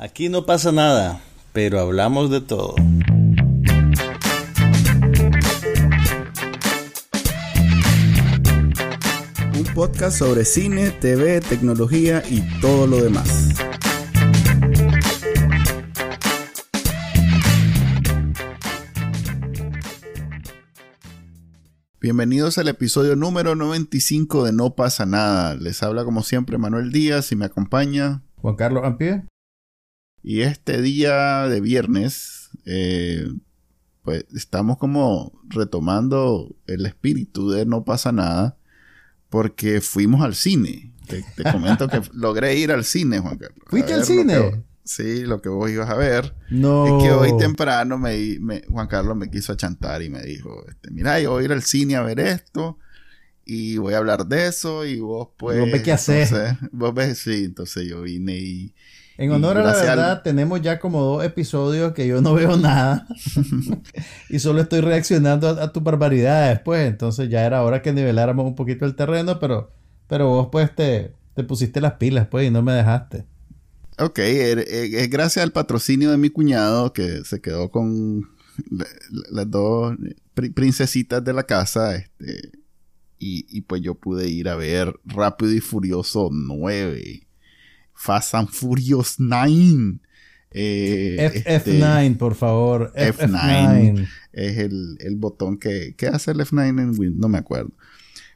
[0.00, 1.20] Aquí no pasa nada,
[1.52, 2.76] pero hablamos de todo.
[9.56, 13.48] Un podcast sobre cine, TV, tecnología y todo lo demás.
[22.00, 25.56] Bienvenidos al episodio número 95 de No pasa nada.
[25.56, 29.24] Les habla como siempre Manuel Díaz y me acompaña Juan Carlos Ampie.
[30.22, 33.26] Y este día de viernes, eh,
[34.02, 38.56] pues estamos como retomando el espíritu de No pasa nada,
[39.28, 40.92] porque fuimos al cine.
[41.06, 43.64] Te, te comento que logré ir al cine, Juan Carlos.
[43.68, 44.32] ¿Fuiste al lo cine?
[44.34, 46.34] que- sí, lo que vos ibas a ver.
[46.50, 46.86] No.
[46.86, 50.90] Es que hoy temprano me, me- Juan Carlos me quiso achantar y me dijo, este,
[50.90, 52.78] mira, yo voy a ir al cine a ver esto
[53.44, 55.58] y voy a hablar de eso y vos pues...
[55.60, 56.22] Vos ves qué hacer.
[56.28, 58.74] entonces, vos ves, sí, entonces yo vine y...
[59.18, 62.56] En honor a la al- verdad, tenemos ya como dos episodios que yo no veo
[62.56, 63.06] nada.
[64.30, 66.86] y solo estoy reaccionando a, a tus barbaridades, pues.
[66.88, 69.72] Entonces ya era hora que niveláramos un poquito el terreno, pero,
[70.06, 73.24] pero vos pues te, te pusiste las pilas, pues, y no me dejaste.
[73.98, 78.20] Ok, er- eh, es gracias al patrocinio de mi cuñado que se quedó con
[78.70, 79.96] la- la- las dos
[80.34, 82.52] pri- princesitas de la casa, este,
[83.18, 87.26] y, y pues yo pude ir a ver Rápido y Furioso 9,
[87.98, 89.98] Fast and Furious 9.
[90.50, 92.92] eh, F- este, F9, por favor.
[92.94, 93.28] F- F9.
[93.92, 94.08] F9.
[94.32, 97.70] es el, el botón que, que hace el F9 en Windows, no me acuerdo.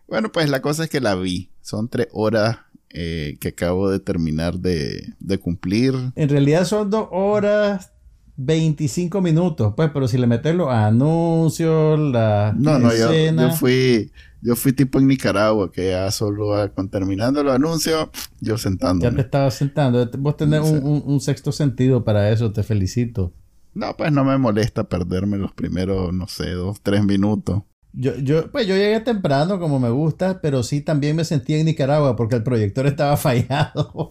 [0.08, 1.48] Bueno, pues la cosa es que la vi.
[1.62, 2.58] Son tres horas
[2.90, 5.94] eh, que acabo de terminar de, de cumplir.
[6.16, 7.92] En realidad son dos horas
[8.36, 14.10] 25 minutos, pues, pero si le metes los anuncios, la No, no, yo, yo fui
[14.42, 18.08] yo fui tipo en Nicaragua, que ya solo con terminando los anuncios,
[18.40, 19.16] yo Ya sentándome.
[19.16, 20.08] te estabas sentando.
[20.18, 20.72] Vos tenés No sé.
[20.78, 23.32] un, un- un sexto sentido para eso, te felicito.
[23.74, 27.62] No, pues no me molesta perderme los primeros, no sé, dos, tres minutos.
[27.94, 31.66] Yo, yo, pues yo llegué temprano como me gusta, pero sí también me sentí en
[31.66, 34.10] Nicaragua porque el proyector estaba fallado.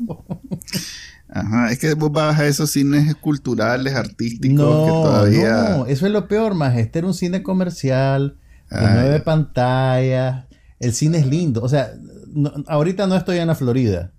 [1.30, 5.78] Ajá, es que vos vas a esos cines culturales, artísticos, no, que todavía...
[5.78, 6.78] no, eso es lo peor, más.
[6.78, 8.38] Este era un cine comercial
[8.72, 8.94] de Ay.
[8.94, 10.46] nueve pantallas.
[10.80, 11.62] El cine es lindo.
[11.62, 11.92] O sea,
[12.34, 14.12] no- ahorita no estoy en la Florida.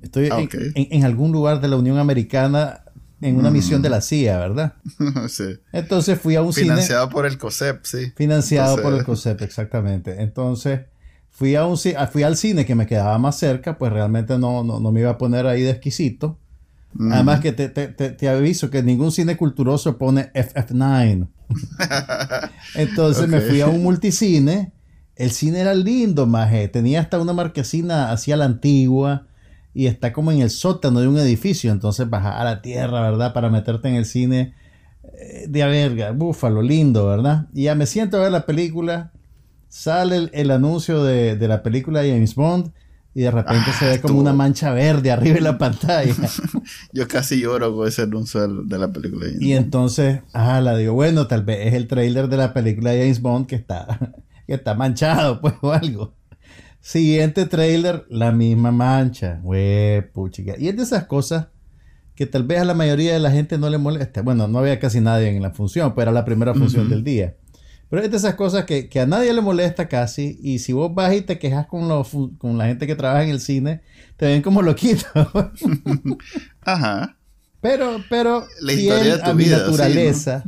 [0.00, 0.54] Estoy Ah, en, ok.
[0.74, 2.82] en- algún lugar de la Unión Americana
[3.20, 3.52] en una Mm.
[3.52, 4.74] misión de la CIA, ¿verdad?
[5.28, 5.44] Sí.
[5.72, 6.68] Entonces fui a un cine.
[6.68, 8.12] Financiado por el COSEP, sí.
[8.16, 10.22] Financiado Entonces- por el COSEP, exactamente.
[10.22, 10.82] Entonces,
[11.30, 14.62] fui, a un, ah, fui al cine que me quedaba más cerca, pues realmente no,
[14.62, 16.38] no, no me iba a poner ahí de exquisito.
[16.94, 17.12] Mm.
[17.12, 21.28] Además que te, te- te- te aviso que ningún cine culturoso pone FF9.
[22.74, 24.72] Entonces me fui a un multicine.
[25.16, 26.68] El cine era lindo, maje.
[26.68, 29.26] Tenía hasta una marquesina hacia la antigua.
[29.74, 31.72] Y está como en el sótano de un edificio.
[31.72, 33.32] Entonces bajar a la tierra, ¿verdad?
[33.32, 34.54] Para meterte en el cine
[35.18, 36.12] eh, de a verga.
[36.12, 37.46] Búfalo, lindo, ¿verdad?
[37.52, 39.12] Y ya me siento a ver la película.
[39.68, 42.72] Sale el, el anuncio de, de la película de James Bond.
[43.18, 46.14] Y de repente Ah, se ve como una mancha verde arriba en la pantalla.
[46.92, 49.26] Yo casi lloro con ese anuncio de la película.
[49.40, 53.00] Y entonces, ah, la digo, bueno, tal vez es el trailer de la película de
[53.00, 54.12] James Bond que está,
[54.46, 56.14] que está manchado, pues, o algo.
[56.80, 59.40] Siguiente trailer, la misma mancha.
[59.42, 60.54] Güey, puchica.
[60.56, 61.48] Y es de esas cosas
[62.14, 64.22] que tal vez a la mayoría de la gente no le molesta.
[64.22, 67.34] Bueno, no había casi nadie en la función, pues era la primera función del día.
[67.90, 70.38] Pero es de esas cosas que, que a nadie le molesta casi.
[70.42, 73.30] Y si vos vas y te quejas con, los, con la gente que trabaja en
[73.30, 73.80] el cine,
[74.16, 75.06] te ven como loquito.
[76.62, 77.16] Ajá.
[77.60, 80.44] Pero, pero, La fiel historia de tu a mi vida, sí, naturaleza,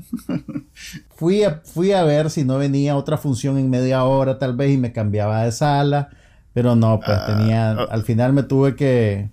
[1.17, 4.71] fui, a, fui a ver si no venía otra función en media hora tal vez
[4.73, 6.11] y me cambiaba de sala.
[6.53, 7.91] Pero no, pues Ah, tenía, oh.
[7.91, 9.31] al final me tuve que,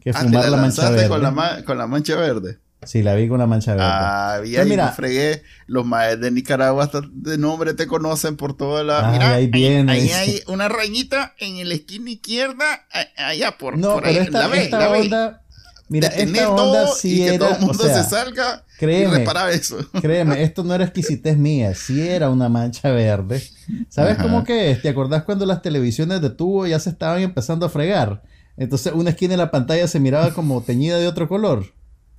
[0.00, 1.08] que Ah, te fumar la la mancha verde.
[1.08, 2.58] con la, ma- con la mancha verde.
[2.84, 3.86] Sí, la vi con la mancha verde.
[3.86, 4.86] Ah, y ahí mira.
[4.86, 5.42] me fregué.
[5.66, 9.10] Los maes de Nicaragua hasta de nombre te conocen por toda la.
[9.12, 12.86] Mira, ahí viene, ahí hay una rayita en la esquina izquierda,
[13.16, 14.14] allá por, no, por ahí.
[14.14, 15.42] pero esta, la ve, esta la onda,
[15.88, 18.78] mira, esta onda sí y que era, todo el mundo o sea, se salga y
[18.78, 19.76] créeme, reparar eso.
[20.00, 23.42] Créeme, esto no era exquisitez mía, sí era una mancha verde.
[23.90, 24.22] ¿Sabes Ajá.
[24.22, 24.80] cómo que es?
[24.80, 28.22] ¿Te acordás cuando las televisiones de tubo ya se estaban empezando a fregar?
[28.56, 31.66] Entonces una esquina de la pantalla se miraba como teñida de otro color.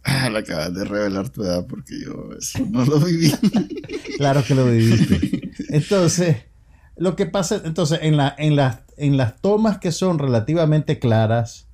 [0.03, 3.31] Ah, la acabas de revelar tu edad porque yo eso no lo viví.
[4.17, 5.51] Claro que lo viviste.
[5.69, 6.37] Entonces,
[6.95, 11.67] lo que pasa, entonces, en, la, en, las, en las tomas que son relativamente claras,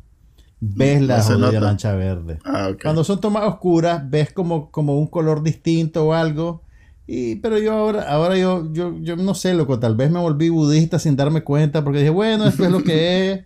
[0.61, 1.59] ves No la jodida nota.
[1.61, 2.39] mancha verde.
[2.45, 2.71] Ah.
[2.81, 6.63] Cuando son tomas oscuras, ves como, como un color distinto o algo.
[7.05, 10.47] Y, pero yo ahora, ahora yo, yo, yo no sé, loco, tal vez me volví
[10.49, 13.45] budista sin darme cuenta, porque dije, bueno, esto es lo que es.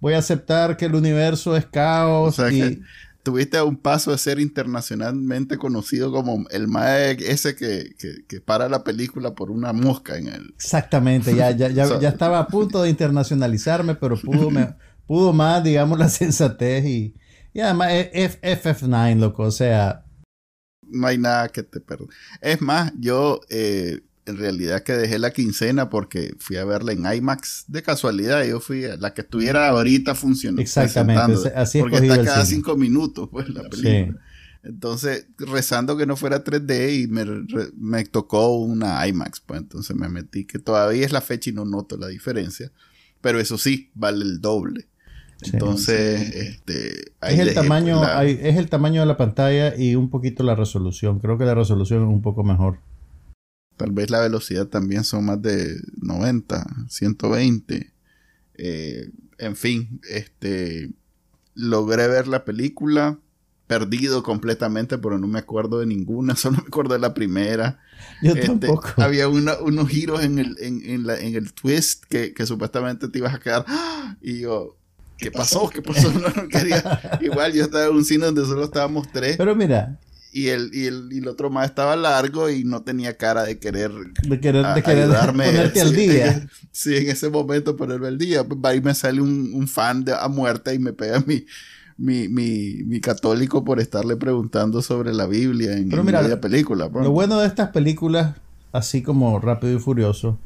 [0.00, 2.34] Voy a aceptar que el universo es O caos.
[2.36, 2.80] sea y, que
[3.24, 7.96] tuviste a un paso de ser internacionalmente conocido como el mae ese que,
[8.28, 10.54] que, para la película por una mosca en él.
[10.54, 14.76] Exactamente, ya, ya, ya, ya estaba a punto de internacionalizarme, pero pudo, me,
[15.06, 17.14] pudo más, digamos, la sensatez y,
[17.54, 20.04] y además es FF9, loco, o sea...
[20.82, 22.12] No hay nada que te perdone.
[22.42, 23.40] Es más, yo...
[23.48, 28.44] Eh, en realidad que dejé la quincena porque fui a verla en IMAX de casualidad.
[28.44, 30.62] Yo fui a la que estuviera ahorita funcionando.
[30.62, 34.20] Exactamente, así es Porque está cada cinco minutos, pues, la película.
[34.62, 37.26] Entonces, rezando que no fuera 3D y me,
[37.76, 41.66] me, tocó una IMAX, pues entonces me metí, que todavía es la fecha y no
[41.66, 42.72] noto la diferencia.
[43.20, 44.88] Pero eso sí, vale el doble.
[45.42, 50.42] Entonces, este, es el tamaño, pues, es el tamaño de la pantalla y un poquito
[50.42, 51.20] la resolución.
[51.20, 52.78] Creo que la resolución es un poco mejor.
[53.76, 57.92] Tal vez la velocidad también son más de 90, 120.
[58.56, 60.90] Eh, en fin, este
[61.54, 63.18] logré ver la película,
[63.66, 67.80] perdido completamente, pero no me acuerdo de ninguna, solo me acuerdo de la primera.
[68.22, 68.88] Yo este, tampoco.
[68.96, 73.64] Había unos giros en el, en, el twist que, supuestamente te ibas a quedar.
[73.66, 74.16] ¡Ah!
[74.20, 74.76] Y yo,
[75.18, 75.68] ¿qué pasó?
[75.68, 76.12] ¿Qué pasó?
[76.12, 77.18] No, quería.
[77.20, 79.36] Igual yo estaba en un cine donde solo estábamos tres.
[79.36, 79.98] Pero mira,
[80.34, 83.60] y el, y el, y el otro más estaba largo y no tenía cara de
[83.60, 83.92] querer,
[84.28, 86.48] de querer, de querer ponerte al día.
[86.72, 88.42] sí, en ese momento ponerme al día.
[88.42, 91.46] Pues ahí me sale un, un fan de, a muerte y me pega mi,
[91.96, 96.90] mi, mi, mi, católico por estarle preguntando sobre la Biblia en, la película.
[96.92, 98.34] Lo bueno de estas películas,
[98.72, 100.40] así como Rápido y Furioso,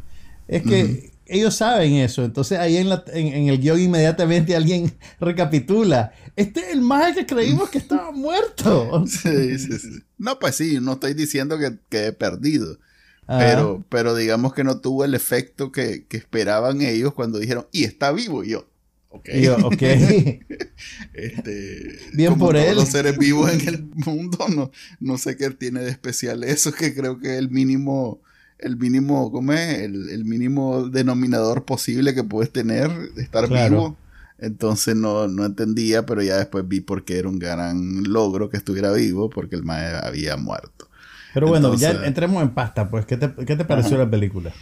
[0.49, 2.25] es que ellos saben eso.
[2.25, 6.13] Entonces ahí en, la, en, el guion inmediatamente alguien recapitula.
[6.37, 9.05] Este es el más que creímos que estaba muerto.
[9.07, 9.99] Sí, sí, sí.
[10.17, 12.79] No, pues sí, no estoy diciendo que, que he perdido.
[13.27, 17.85] Pero, pero digamos que no tuvo el efecto que, que, esperaban ellos cuando dijeron, y
[17.85, 18.43] está vivo.
[18.43, 18.71] Y yo,
[19.11, 19.29] ok.
[19.35, 19.83] yo, ok.
[21.13, 22.77] este, Bien por todos él.
[22.77, 26.95] Los seres vivos en el mundo, no, no sé qué tiene de especial eso, que
[26.95, 28.23] creo que el mínimo
[28.59, 29.79] el mínimo, ¿cómo es?
[29.81, 33.97] El, mínimo denominador posible que puedes tener, estar vivo.
[34.39, 38.57] Entonces no, no entendía, pero ya después vi por qué era un gran logro que
[38.57, 40.89] estuviera vivo, porque el mae había muerto.
[41.35, 44.53] Pero bueno, ya entremos en pasta, pues, ¿qué te, qué te pareció la película?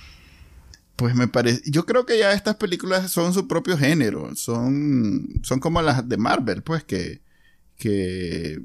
[0.96, 5.60] Pues me parece, yo creo que ya estas películas son su propio género, son, son
[5.60, 7.20] como las de Marvel, pues, que,
[7.76, 8.62] que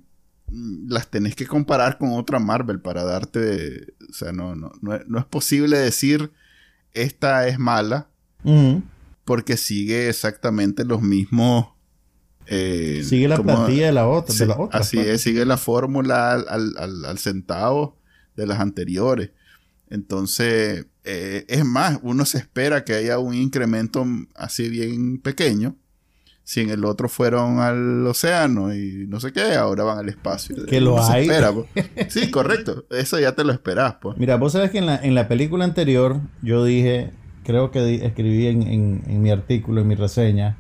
[0.52, 5.26] las tenés que comparar con otra Marvel para darte, o sea, no, no, no, es
[5.26, 6.32] posible decir
[6.94, 8.10] esta es mala
[9.24, 11.68] porque sigue exactamente los mismos...
[12.48, 14.36] Eh, sigue la plantilla de la otra.
[14.36, 15.08] de así pues.
[15.08, 17.98] es, sigue la fórmula al, centavo
[18.36, 19.30] de las anteriores.
[19.90, 24.06] Entonces, eh, es más, uno se espera que haya un incremento
[24.36, 25.78] así bien pequeño
[26.52, 30.66] si en el otro fueron al océano y no sé qué, ahora van al espacio.
[30.66, 31.26] Que lo hay.
[31.26, 31.88] Pues.
[32.10, 32.84] Sí, correcto.
[32.90, 34.18] Eso ya te lo esperas, pues.
[34.18, 37.12] Mira, vos sabes que en la, en la película anterior yo dije,
[37.46, 40.58] creo que escribí en, mi artículo, en mi reseña,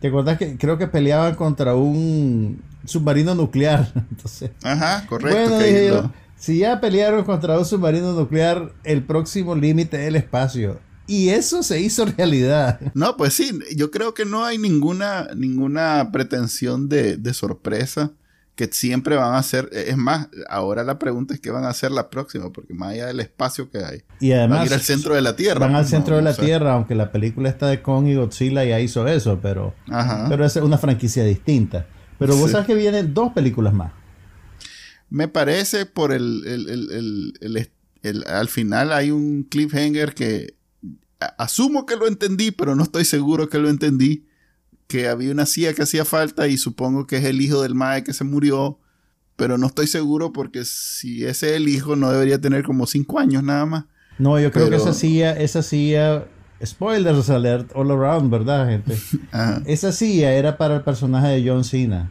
[0.00, 3.90] ¿te acuerdas que creo que peleaban contra un submarino nuclear?
[4.12, 6.12] Entonces, Ajá, correcto.
[6.36, 10.78] si ya pelearon contra un submarino nuclear, el próximo límite es el espacio.
[11.08, 12.78] Y eso se hizo realidad.
[12.94, 18.12] No, pues sí, yo creo que no hay ninguna, ninguna pretensión de, sorpresa
[18.54, 21.92] que siempre van a ser, es más, ahora la pregunta es qué van a hacer
[21.92, 24.02] la próxima, porque más allá del espacio que hay.
[24.20, 24.58] Y además...
[24.58, 25.60] Van a ir al centro de la Tierra.
[25.60, 28.80] Van al centro de la Tierra, aunque la película está de Kong y Godzilla ya
[28.80, 29.74] hizo eso, pero,
[30.28, 31.86] pero es una franquicia distinta.
[32.18, 33.92] Pero vos sabes que vienen dos películas más.
[35.08, 36.44] Me parece por el,
[37.40, 40.57] el, al final hay un cliffhanger que
[41.36, 44.26] asumo que lo entendí, pero no estoy seguro que lo entendí.
[44.86, 48.04] Que había una CIA que hacía falta y supongo que es el hijo del Mae
[48.04, 48.78] que se murió.
[49.36, 53.18] Pero no estoy seguro porque si ese es el hijo no debería tener como cinco
[53.18, 53.84] años nada más.
[54.18, 56.26] No, yo creo que esa CIA, esa CIA,
[56.64, 58.98] spoilers alert all around, ¿verdad, gente?
[59.66, 62.10] Esa CIA era para el personaje de John Cena.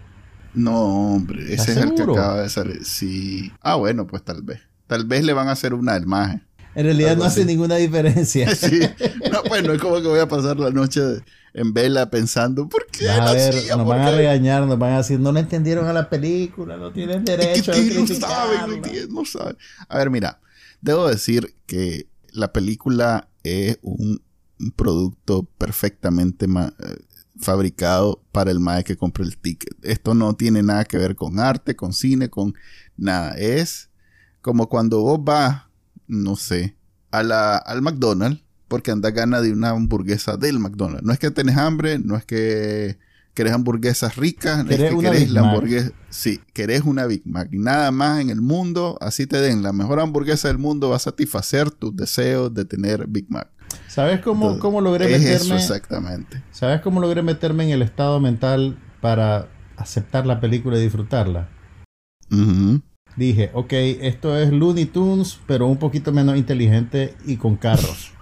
[0.53, 2.83] No, hombre, ese es el que acaba de salir.
[2.85, 3.51] Sí.
[3.61, 4.61] Ah, bueno, pues tal vez.
[4.87, 6.46] Tal vez le van a hacer una imagen.
[6.77, 8.55] En realidad no hace ninguna diferencia.
[8.55, 8.79] Sí.
[9.31, 11.01] No, pues no es como que voy a pasar la noche
[11.53, 15.19] en vela pensando, ¿por qué a ver, nos van a regañar, nos van a decir,
[15.19, 19.57] no le entendieron a la película, no tienen derecho a no saben, no saben.
[19.89, 20.39] A ver, mira,
[20.79, 24.21] debo decir que la película es un,
[24.75, 26.97] producto perfectamente eh,
[27.39, 29.75] fabricado para el mae que compre el ticket.
[29.83, 32.53] Esto no tiene nada que ver con arte, con cine, con
[32.97, 33.35] nada.
[33.37, 33.89] Es
[34.41, 35.66] como cuando vos vas
[36.07, 36.77] no sé,
[37.11, 41.03] a la, al McDonald's porque anda gana de una hamburguesa del McDonald's.
[41.03, 42.97] No es que tenés hambre, no es que
[43.33, 45.53] querés hamburguesas ricas, es que una querés Big la Mac.
[45.53, 47.49] hamburguesa, sí, querés una Big Mac.
[47.51, 50.99] Nada más en el mundo, así te den la mejor hamburguesa del mundo, va a
[50.99, 53.49] satisfacer tus deseos de tener Big Mac.
[53.87, 55.55] ¿Sabes cómo, Entonces, cómo logré es eso meterme?
[55.55, 56.43] exactamente.
[56.51, 59.47] ¿Sabes cómo logré meterme en el estado mental para
[59.77, 61.49] aceptar la película y disfrutarla?
[63.17, 68.11] Dije, ok, esto es Looney Tunes, pero un poquito menos inteligente y con carros.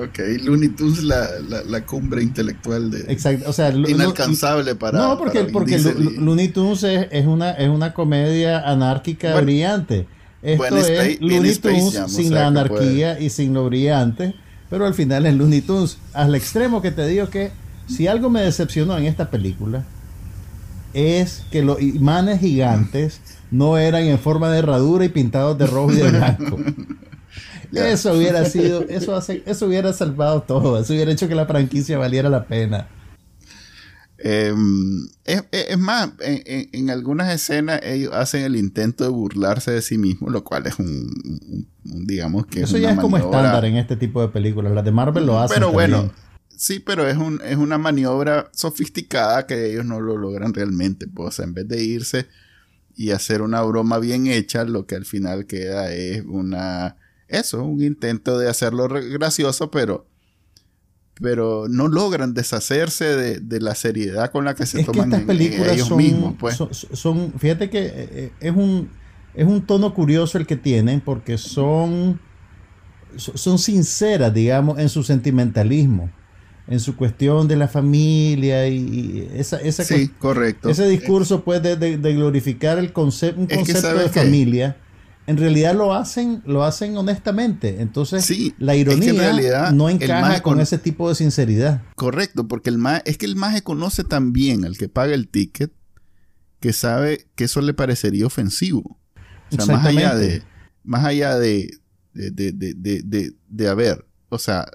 [0.00, 5.18] Ok, Looney Tunes la, la, la cumbre intelectual de Exacto, o sea, inalcanzable para no,
[5.18, 10.06] porque, para porque Looney Tunes es, es una, es una comedia anárquica Bueno, brillante.
[10.40, 14.36] Esto es Looney Tunes Jam, o sin sea la anarquía y sin lo brillante,
[14.70, 15.98] pero al final es Looney Tunes.
[16.12, 17.50] Al extremo que te digo que
[17.88, 19.84] si algo me decepcionó en esta película
[20.94, 25.92] es que los imanes gigantes no eran en forma de herradura y pintados de rojo
[25.92, 26.58] y de blanco.
[27.72, 31.98] Eso hubiera sido, eso hace, eso hubiera salvado todo, eso hubiera hecho que la franquicia
[31.98, 32.88] valiera la pena.
[34.20, 34.52] Eh,
[35.24, 39.98] es, es- más, en, en- algunas escenas ellos hacen el intento de burlarse de sí
[39.98, 43.96] mismos, lo cual es un, digamos que Eso es ya es como estándar en este
[43.96, 44.72] tipo de películas.
[44.72, 45.54] Las de Marvel lo hacen.
[45.56, 46.10] Pero bueno.
[46.58, 51.06] Sí, pero es, un, es una maniobra sofisticada que ellos no lo logran realmente.
[51.06, 52.26] Pues, o sea, en vez de irse
[52.94, 56.96] y hacer una broma bien hecha, lo que al final queda es una...
[57.28, 60.06] Eso, un intento de hacerlo gracioso, pero...
[61.20, 65.08] Pero no logran deshacerse de, de la seriedad con la que se es que toman
[65.08, 66.56] estas en- en películas ellos son, mismos, pues.
[66.56, 68.88] son, son- fíjate que eh, eh, es un,
[69.34, 72.20] es un tono curioso el que tienen porque son,
[73.16, 76.08] so- son sinceras, digamos, en su sentimentalismo,
[76.68, 80.68] en su cuestión de la familia y, y esa, esa sí, correcto.
[80.68, 84.20] Ese discurso, pues, de, de- de glorificar el concepto, un concepto ¿sabes de qué?
[84.20, 84.76] familia,
[85.26, 87.80] en realidad lo hacen, lo hacen honestamente.
[87.80, 91.82] Entonces, Sí, la es que en ironía realidad no encaja con ese tipo de sinceridad.
[91.96, 95.72] Correcto, porque el es que el maje conoce tan bien al que paga el ticket
[96.60, 98.98] que sabe que eso le parecería ofensivo.
[99.50, 100.42] O sea, más allá de,
[100.82, 101.70] más allá de,
[102.12, 104.66] de, de, de, de, haber, o sea,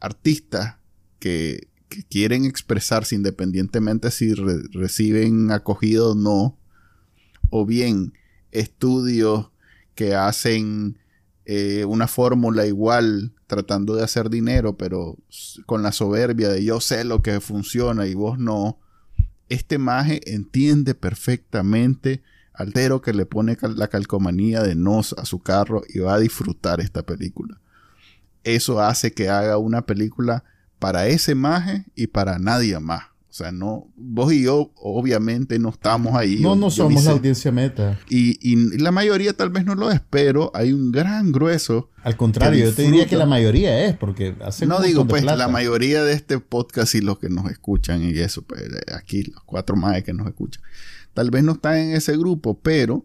[0.00, 0.76] artistas
[1.24, 1.68] que,
[2.10, 6.58] quieren expresarse independientemente si re- reciben acogida o no,
[7.50, 8.12] o bien
[8.50, 9.50] estudios
[9.94, 10.98] que hacen
[11.46, 15.16] eh, una fórmula igual tratando de hacer dinero, pero
[15.66, 18.78] con la soberbia de yo sé lo que funciona y vos no.
[19.48, 22.22] Este maje entiende perfectamente
[22.54, 26.20] al tero que le pone la calcomanía de nos a su carro y va a
[26.20, 27.60] disfrutar esta película.
[28.42, 30.44] Eso hace que haga una película
[30.78, 33.04] para ese maje y para nadie más.
[33.34, 36.38] O sea, no, vos y yo obviamente no estamos ahí.
[36.40, 37.98] No, no somos la audiencia meta.
[38.08, 41.90] Y, y la mayoría tal vez no lo es, pero hay un gran grueso.
[42.04, 45.36] Al contrario, yo te diría que la mayoría es, porque hacen no digo, pues, plata.
[45.36, 49.24] la mayoría de este podcast y los que nos escuchan y eso, pues, eh, aquí
[49.24, 50.62] los cuatro más que nos escuchan,
[51.12, 53.04] tal vez no están en ese grupo, pero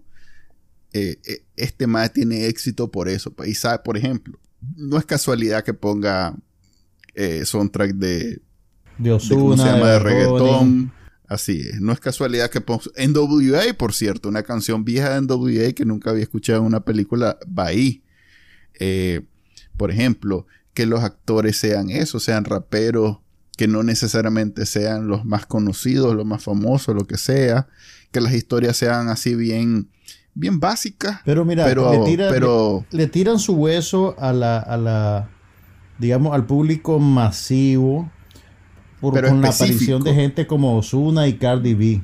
[0.93, 3.31] eh, eh, este más tiene éxito por eso.
[3.31, 4.37] pues, y sabe, por ejemplo,
[4.75, 6.35] no es casualidad que ponga
[7.19, 8.41] eh, soundtrack de,
[8.97, 9.87] De de, ¿cómo se llama?
[9.91, 10.03] de Bunny.
[10.13, 10.91] reggaetón.
[11.27, 11.79] Así es.
[11.79, 16.23] No es casualidad que NWA, por cierto, una canción vieja de NWA que nunca había
[16.23, 18.01] escuchado en una película, va ahí.
[18.79, 19.21] Eh,
[19.77, 23.19] por ejemplo, que los actores sean eso, sean raperos,
[23.57, 27.67] que no necesariamente sean los más conocidos, los más famosos, lo que sea,
[28.11, 29.89] que las historias sean así bien,
[30.33, 34.57] bien básicas, Pero mira, pero, le, tira- pero le- le tiran su hueso a la,
[34.59, 35.29] a la,
[35.99, 38.09] digamos, al público masivo
[38.99, 39.97] por, Pero con la específico.
[39.97, 42.01] aparición de gente como Ozuna y Cardi B.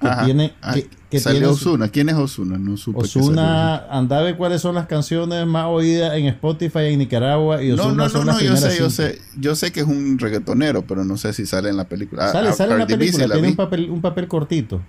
[0.00, 0.24] Que Ajá.
[0.26, 1.88] tiene, Ah, que, que su- Ozuna.
[1.88, 2.58] ¿Quién es Ozuna?
[2.58, 6.98] No supe Ozuna, anda a ver cuáles son las canciones más oídas en Spotify en
[6.98, 9.72] Nicaragua y Ozuna no, no, son las no, yo primeras sé, yo sé, yo sé
[9.72, 12.30] que es un reggaetonero, pero no sé si sale en la película.
[12.30, 13.50] Sale, ah, sale en la película, la tiene vi.
[13.52, 14.82] un papel, un papel cortito.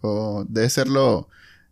[0.00, 1.28] O debe serlo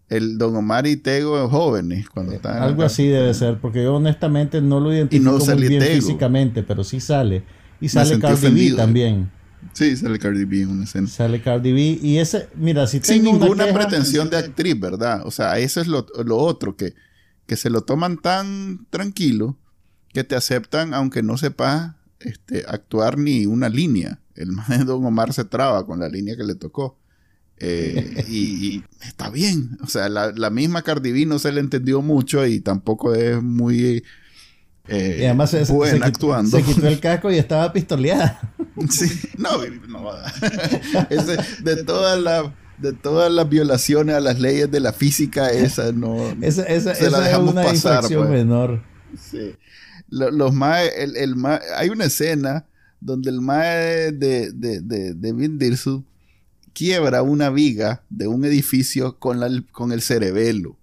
[0.08, 2.62] el Don Omar y Tego jóvenes cuando estaban.
[2.62, 2.86] Algo acá.
[2.86, 5.94] así debe ser, porque yo honestamente no lo identifico muy bien Tego.
[5.94, 7.44] físicamente, pero sí sale.
[7.80, 9.30] Y sale Cardi B también.
[9.72, 11.08] Sí, sale Cardi B en una escena.
[11.08, 11.98] Sale Cardi B.
[12.00, 15.22] Y ese, mira, si Sin tengo ninguna queja- pretensión de actriz, ¿verdad?
[15.26, 16.94] O sea, eso es lo, lo otro, que,
[17.46, 19.56] que se lo toman tan tranquilo
[20.14, 24.20] que te aceptan aunque no sepas este, actuar ni una línea.
[24.34, 26.96] El de Don Omar se traba con la línea que le tocó.
[27.58, 28.36] Eh, y,
[28.76, 29.78] y está bien.
[29.82, 33.42] O sea, la, la misma Cardi B no se le entendió mucho y tampoco es
[33.42, 34.02] muy
[34.88, 36.56] eh, Y además se, buena se actuando.
[36.58, 38.40] se quitó el casco y estaba pistoleada.
[38.90, 39.08] Sí,
[39.38, 39.52] no,
[39.88, 40.10] no.
[41.08, 42.44] Ese, de todas las
[42.76, 46.14] de todas las violaciones a las leyes de la física, esa no.
[46.42, 48.38] Esa, esa, Se la esa es una pasar, infracción pues.
[48.38, 48.82] menor.
[49.18, 49.54] Sí.
[50.10, 52.66] Lo- Los más, el, el ma- hay una escena
[53.00, 56.04] donde el mae de, de, de, de Vin Diesel
[56.76, 60.76] quiebra una viga de un edificio con, la, con el cerebelo.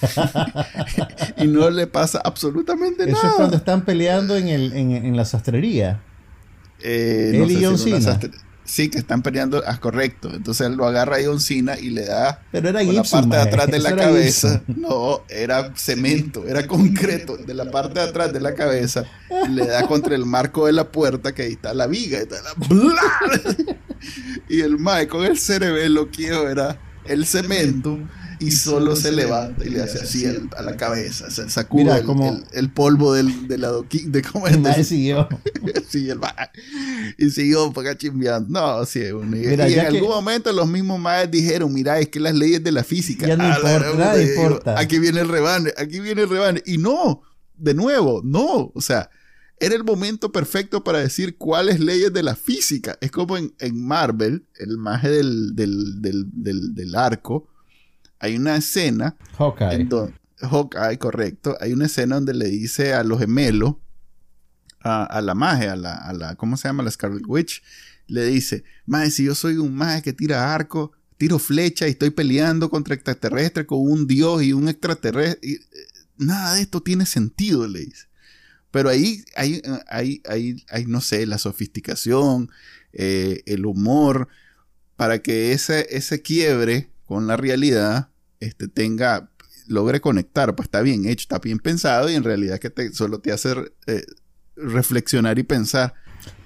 [1.36, 3.28] y no le pasa absolutamente Eso nada.
[3.28, 6.00] es cuando están peleando en, el, en, en la sastrería.
[6.82, 8.30] Eh, Él y sé John si una Cena.
[8.66, 9.62] Sí, que están peleando.
[9.66, 10.28] Ah, correcto.
[10.34, 13.20] Entonces él lo agarra a John Cena y le da Pero era con la Gibson,
[13.30, 14.62] parte de atrás de la era cabeza.
[14.66, 14.82] Gibson.
[14.82, 17.36] No, era cemento, era concreto.
[17.36, 19.04] De la parte de atrás de la cabeza
[19.50, 22.18] le da contra el marco de la puerta que ahí está la viga.
[22.18, 23.56] está la-
[24.48, 27.98] y el mae con el cerebelo quiebra el cemento
[28.38, 31.30] y solo se levanta y le hace así al- a la cabeza.
[31.30, 34.12] Se sacude Mira, el, como- el- el polvo del, del adoquín.
[34.12, 34.62] De, ¿cómo es?
[34.62, 35.28] De- siguió.
[35.88, 36.50] Sí, el mae.
[37.18, 38.48] Y siguió para acá chimbeando.
[38.50, 41.98] No, sí, bueno, y, Mira, y en que- algún momento los mismos maes dijeron, mira,
[42.00, 43.26] es que las leyes de la física.
[43.26, 44.78] Ya no Ah, importa, nada importa.
[44.78, 46.62] Aquí viene el rebane, aquí viene el rebane.
[46.66, 47.22] Y no,
[47.56, 48.70] de nuevo, no.
[48.74, 49.10] O sea,
[49.58, 52.98] era el momento perfecto para decir cuáles leyes de la física.
[53.00, 57.48] Es como en, en Marvel, el maje del, del, del, del arco.
[58.26, 59.84] Hay una escena Hawkeye.
[59.84, 61.56] donde, Hawkeye, correcto.
[61.60, 63.76] Hay una escena donde le dice a los gemelos,
[64.80, 66.82] a, a la magia, a la, a la, ¿cómo se llama?
[66.82, 67.62] La Scarlet Witch,
[68.08, 72.10] le dice, maje, si yo soy un maje que tira arco, tiro flecha y estoy
[72.10, 75.60] peleando contra extraterrestres con un dios y un extraterrestre, y, eh,
[76.18, 78.06] nada de esto tiene sentido, le dice.
[78.70, 82.50] Pero ahí hay, hay, hay, hay, no sé, la sofisticación,
[82.92, 84.28] eh, el humor,
[84.96, 89.30] para que ese, ese quiebre con la realidad este, tenga,
[89.66, 90.54] logre conectar.
[90.54, 93.54] Pues está bien hecho, está bien pensado y en realidad que te, solo te hace
[93.86, 94.04] eh,
[94.56, 95.94] reflexionar y pensar.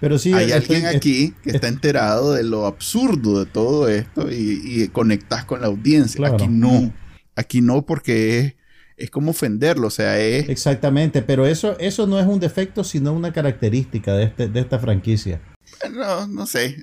[0.00, 4.30] Pero sí, Hay estoy- alguien aquí que está enterado de lo absurdo de todo esto
[4.30, 6.18] y, y conectas con la audiencia.
[6.18, 6.34] Claro.
[6.34, 6.92] Aquí no.
[7.36, 8.54] Aquí no porque es,
[8.96, 9.86] es como ofenderlo.
[9.86, 10.48] O sea, es...
[10.48, 14.78] Exactamente, pero eso, eso no es un defecto, sino una característica de, este, de esta
[14.78, 15.40] franquicia.
[15.92, 16.76] No, no sé.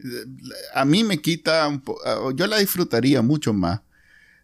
[0.73, 1.99] A mí me quita un po-
[2.35, 3.81] Yo la disfrutaría mucho más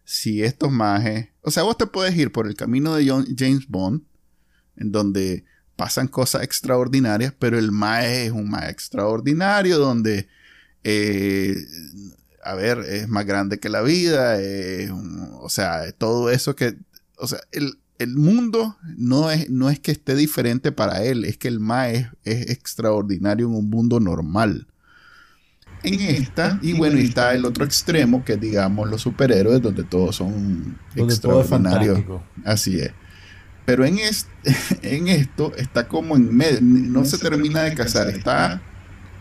[0.04, 1.28] si estos majes.
[1.42, 4.02] O sea, vos te puedes ir por el camino de John- James Bond,
[4.76, 5.44] en donde
[5.76, 10.28] pasan cosas extraordinarias, pero el maje es un maje extraordinario, donde.
[10.84, 11.56] eh,
[12.46, 14.36] a ver, es más grande que la vida,
[15.40, 16.76] o sea, todo eso que,
[17.16, 21.38] o sea, el, el mundo no es, no es que esté diferente para él, es
[21.38, 24.66] que el Ma es, es extraordinario en un mundo normal.
[25.84, 30.16] En esta, y bueno, y está el otro extremo, que digamos los superhéroes, donde todos
[30.16, 32.00] son Donde todo es extraordinarios.
[32.44, 32.90] Así es.
[33.66, 34.26] Pero en, es-
[34.82, 38.60] en esto está como en medio, no se termina de casar, está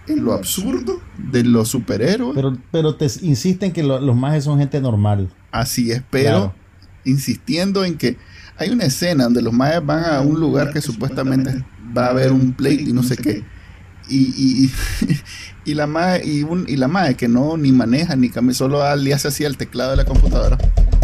[0.08, 2.36] en lo absurdo de los superhéroes.
[2.36, 5.30] Pero, pero te insisten que lo- los mages son gente normal.
[5.52, 6.56] Así es, pero Claro.
[7.06, 8.17] insistiendo en que
[8.58, 11.63] hay una escena donde los mayas van a un lugar que supuestamente
[11.97, 13.43] va a haber un pleito y no sé qué.
[14.10, 14.17] Y,
[14.65, 14.71] y,
[15.65, 18.80] y la mae, y, un- y la mae que no ni maneja ni cambia, solo
[18.80, 20.58] da- le hace así al teclado de la computadora.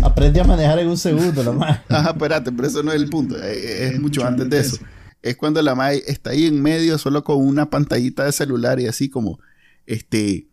[0.04, 1.82] Aprende a manejar en un segundo, la maje.
[1.89, 3.36] Ajá, espérate, pero eso no es el punto.
[3.41, 4.78] eh, Es, mucho antes de eso.
[5.22, 8.88] Es cuando la mae está ahí en medio solo con una pantallita de celular y
[8.88, 9.39] así como,
[9.86, 10.48] este,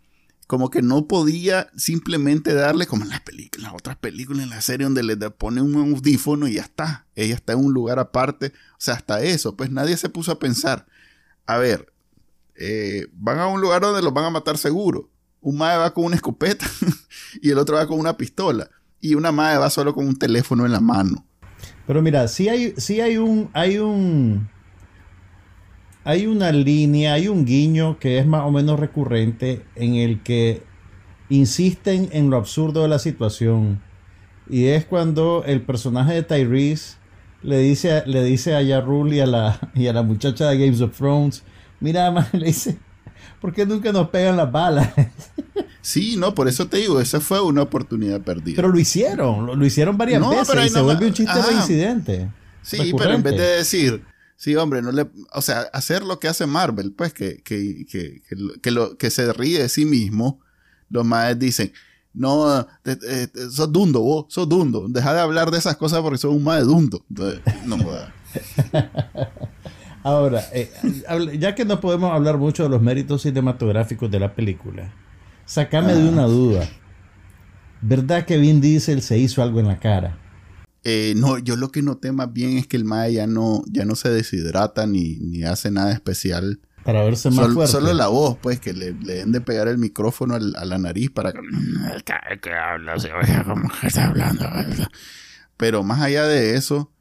[0.48, 4.60] como que no podía simplemente darle como en las películas, las otras películas, en la
[4.60, 7.06] serie donde le pone un audífono y ya está.
[7.14, 8.52] Ella está en un lugar aparte.
[8.72, 10.86] O sea, hasta eso, pues nadie se puso a pensar,
[11.46, 11.92] a ver,
[12.58, 15.10] eh, van a un lugar donde los van a matar seguro.
[15.40, 16.66] Un mae va con una escopeta
[17.42, 18.68] y el otro va con una pistola.
[19.00, 21.24] Y una mae va solo con un teléfono en la mano.
[21.86, 24.48] Pero mira, sí hay, hay un, hay un,
[26.02, 30.62] hay una línea, hay un guiño que es más o menos recurrente en el que
[31.28, 33.82] insisten en lo absurdo de la situación.
[34.48, 36.96] Y es cuando el personaje de Tyrese
[37.42, 40.80] le dice, le dice a Yarul y a la, y a la muchacha de Games
[40.80, 41.44] of Thrones,
[41.80, 42.78] mira, ma", le dice,
[43.40, 44.88] ¿por qué nunca nos pegan las balas?
[45.80, 48.56] Sí, no, por eso te digo, esa fue una oportunidad perdida.
[48.56, 50.92] Pero lo hicieron, lo, lo hicieron varias No, veces pero ahí y se no va-
[50.94, 51.46] vuelve un chiste Ajá.
[51.48, 52.28] reincidente.
[52.62, 56.26] sí, pero en vez de decir, sí, hombre, no le, o sea, hacer lo que
[56.26, 59.84] hace Marvel, pues que, que, que, que, lo- que, lo- que se ríe de sí
[59.84, 60.40] mismo,
[60.90, 61.72] los maes dicen,
[62.12, 66.00] no, te- te- te- sos dundo, vos, sos dundo, deja de hablar de esas cosas
[66.00, 67.04] porque sos un mae dundo.
[67.08, 68.12] Entonces, no joda.
[70.06, 70.70] Ahora, eh,
[71.36, 74.92] ya que no podemos hablar mucho de los méritos cinematográficos de la película,
[75.46, 76.68] sacame de una duda.
[77.80, 80.16] ¿Verdad que Vin Diesel se hizo algo en la cara?
[80.84, 83.84] Eh, no, yo lo que noté más bien es que el mae ya no, ya
[83.84, 86.60] no se deshidrata ni, ni hace nada especial.
[86.84, 87.72] Para verse más Sol- fuerte.
[87.72, 90.78] solo la voz, pues, que le, le den de pegar el micrófono al- a la
[90.78, 91.40] nariz para que...
[92.40, 94.46] que habla, se oiga como que está hablando.
[95.56, 96.92] Pero más allá de eso,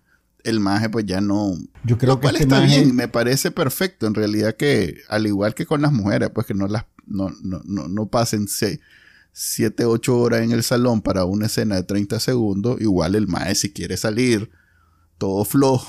[0.45, 1.58] el maje pues ya no...
[1.84, 4.08] Yo creo Lo que este está maje- bien, me parece perfecto.
[4.08, 7.62] En realidad que, al igual que con las mujeres, pues que no las no, no,
[7.65, 12.79] no, no pasen 7, 8 horas en el salón para una escena de 30 segundos,
[12.81, 14.49] igual el maje si quiere salir
[15.17, 15.88] todo flojo,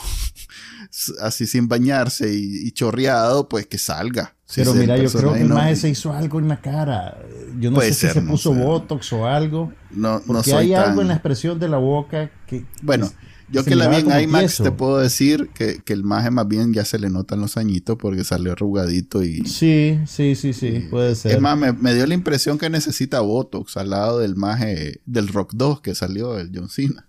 [1.21, 4.35] así sin bañarse y, y chorreado, pues que salga.
[4.45, 7.19] Si Pero mira, yo creo que el no- maje se hizo algo en la cara.
[7.59, 8.61] Yo no sé ser, si se no puso sé.
[8.61, 9.73] botox o algo.
[9.91, 10.91] No, no Porque soy hay tan...
[10.91, 12.65] algo en la expresión de la boca que...
[12.83, 13.11] Bueno,
[13.49, 14.65] yo se que la vi en IMAX tieso.
[14.65, 17.97] te puedo decir que, que el maje más bien ya se le notan los añitos
[17.97, 19.45] porque salió arrugadito y...
[19.47, 21.33] Sí, sí, sí, sí, puede ser.
[21.33, 25.29] Es más, me, me dio la impresión que necesita Botox al lado del maje del
[25.29, 27.07] Rock 2 que salió, el John Cena.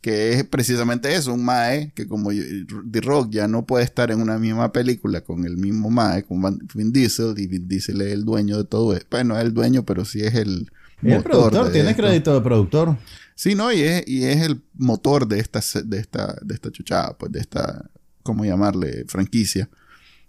[0.00, 4.20] Que es precisamente eso, un mae que como The Rock ya no puede estar en
[4.20, 6.42] una misma película con el mismo mae, con
[6.74, 9.06] Vin Diesel, y Vin Diesel es el dueño de todo esto.
[9.10, 10.68] Bueno, es el dueño, pero sí es el
[11.04, 12.02] el motor productor, de tiene esto.
[12.02, 12.96] crédito de productor.
[13.34, 17.16] Sí, no, y es, y es el motor de esta, de esta, de esta chuchada,
[17.18, 17.90] pues de esta,
[18.22, 19.04] ¿cómo llamarle?
[19.08, 19.68] Franquicia.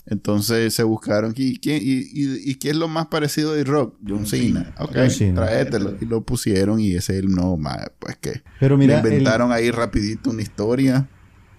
[0.07, 3.95] Entonces se buscaron, ¿y quién, y, y, y quién es lo más parecido de Rock?
[4.07, 4.73] John Cena.
[4.79, 5.45] Ok, John Cena.
[5.45, 5.95] tráetelo.
[5.99, 9.05] Y lo pusieron y ese es el nuevo más, pues que Pero mira, le el-
[9.07, 11.07] inventaron ahí rapidito una historia.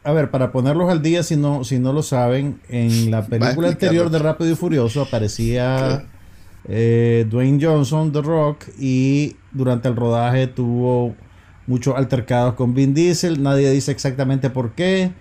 [0.04, 3.68] a ver, para ponerlos al día, si no, si no lo saben, en la película
[3.68, 6.04] anterior de Rápido y Furioso aparecía
[6.68, 11.16] eh, Dwayne Johnson, The Rock, y durante el rodaje tuvo
[11.66, 13.42] muchos altercados con Vin Diesel.
[13.42, 15.12] Nadie dice exactamente por qué.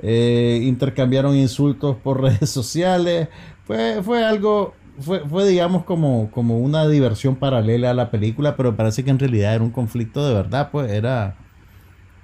[0.00, 3.28] Eh, intercambiaron insultos por redes sociales.
[3.64, 8.76] Fue, fue algo, fue, fue digamos como, como una diversión paralela a la película, pero
[8.76, 11.36] parece que en realidad era un conflicto de verdad, pues era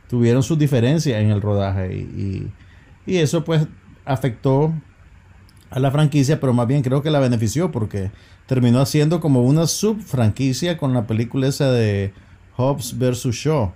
[0.08, 2.52] tuvieron sus diferencias en el rodaje y,
[3.06, 3.66] y- eso pues
[4.04, 4.72] afectó
[5.70, 8.10] a la franquicia, pero más bien creo que la benefició porque
[8.46, 12.12] terminó haciendo como una subfranquicia con la película esa de
[12.58, 13.34] Hobbs vs.
[13.34, 13.72] Shaw,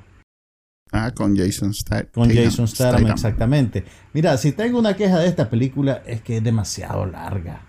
[0.95, 2.09] Ah, con Jason Statham.
[2.13, 3.83] con Jason Statham, exactamente.
[4.13, 7.63] Mira, si tengo una queja de esta película es que es demasiado larga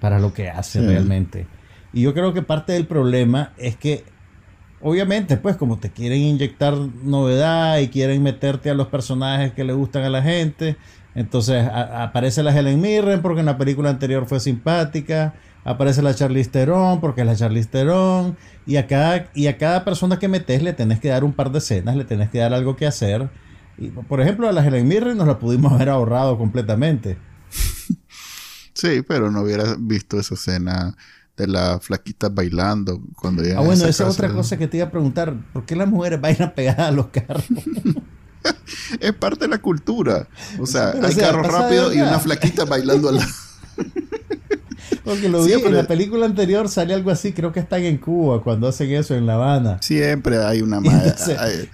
[0.00, 0.86] para lo que hace Sí.
[0.86, 1.46] realmente.
[1.92, 4.02] Y yo creo que parte del problema es que
[4.80, 6.74] obviamente, pues como te quieren inyectar
[7.04, 10.76] novedad y quieren meterte a los personajes que le gustan a la gente,
[11.14, 16.14] entonces a- aparece la Helen Mirren porque en la película anterior fue simpática, aparece la
[16.14, 20.28] Charlize Theron porque es la Charlize Theron, y a cada, y a cada persona que
[20.28, 22.86] metes le tenés que dar un par de escenas, le tenés que dar algo que
[22.86, 23.30] hacer.
[23.76, 27.18] Y, por ejemplo, a la Helen Mirren nos la pudimos haber ahorrado completamente.
[28.76, 30.96] Sí, pero no hubiera visto esa escena
[31.36, 34.90] de la flaquita bailando cuando Ah, bueno, esa es otra cosa que te iba a
[34.90, 35.34] preguntar.
[35.52, 37.44] ¿Por qué las mujeres bailan pegadas a los carros?
[39.00, 40.28] Es parte de la cultura.
[40.58, 43.30] O sea, Pero, o hay sea, carros rápidos y una flaquita bailando al lado.
[45.04, 47.98] Porque lo vi Siempre- en la película anterior, sale algo así, creo que están en
[47.98, 49.78] Cuba cuando hacen eso en La Habana.
[49.82, 51.14] Siempre hay una madre.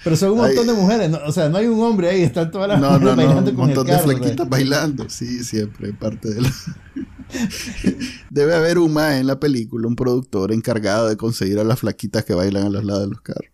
[0.03, 2.51] pero son un montón de mujeres, no- o sea, no hay un hombre ahí, están
[2.51, 4.03] todas las No, mujeres no, bailando Un con el montón de sea.
[4.03, 5.09] flaquitas bailando.
[5.09, 5.93] Sí, siempre.
[5.93, 6.51] Parte de la.
[8.31, 12.25] Debe haber un más en la película, un productor encargado de conseguir a las flaquitas
[12.25, 13.51] que bailan a los lados de los carros.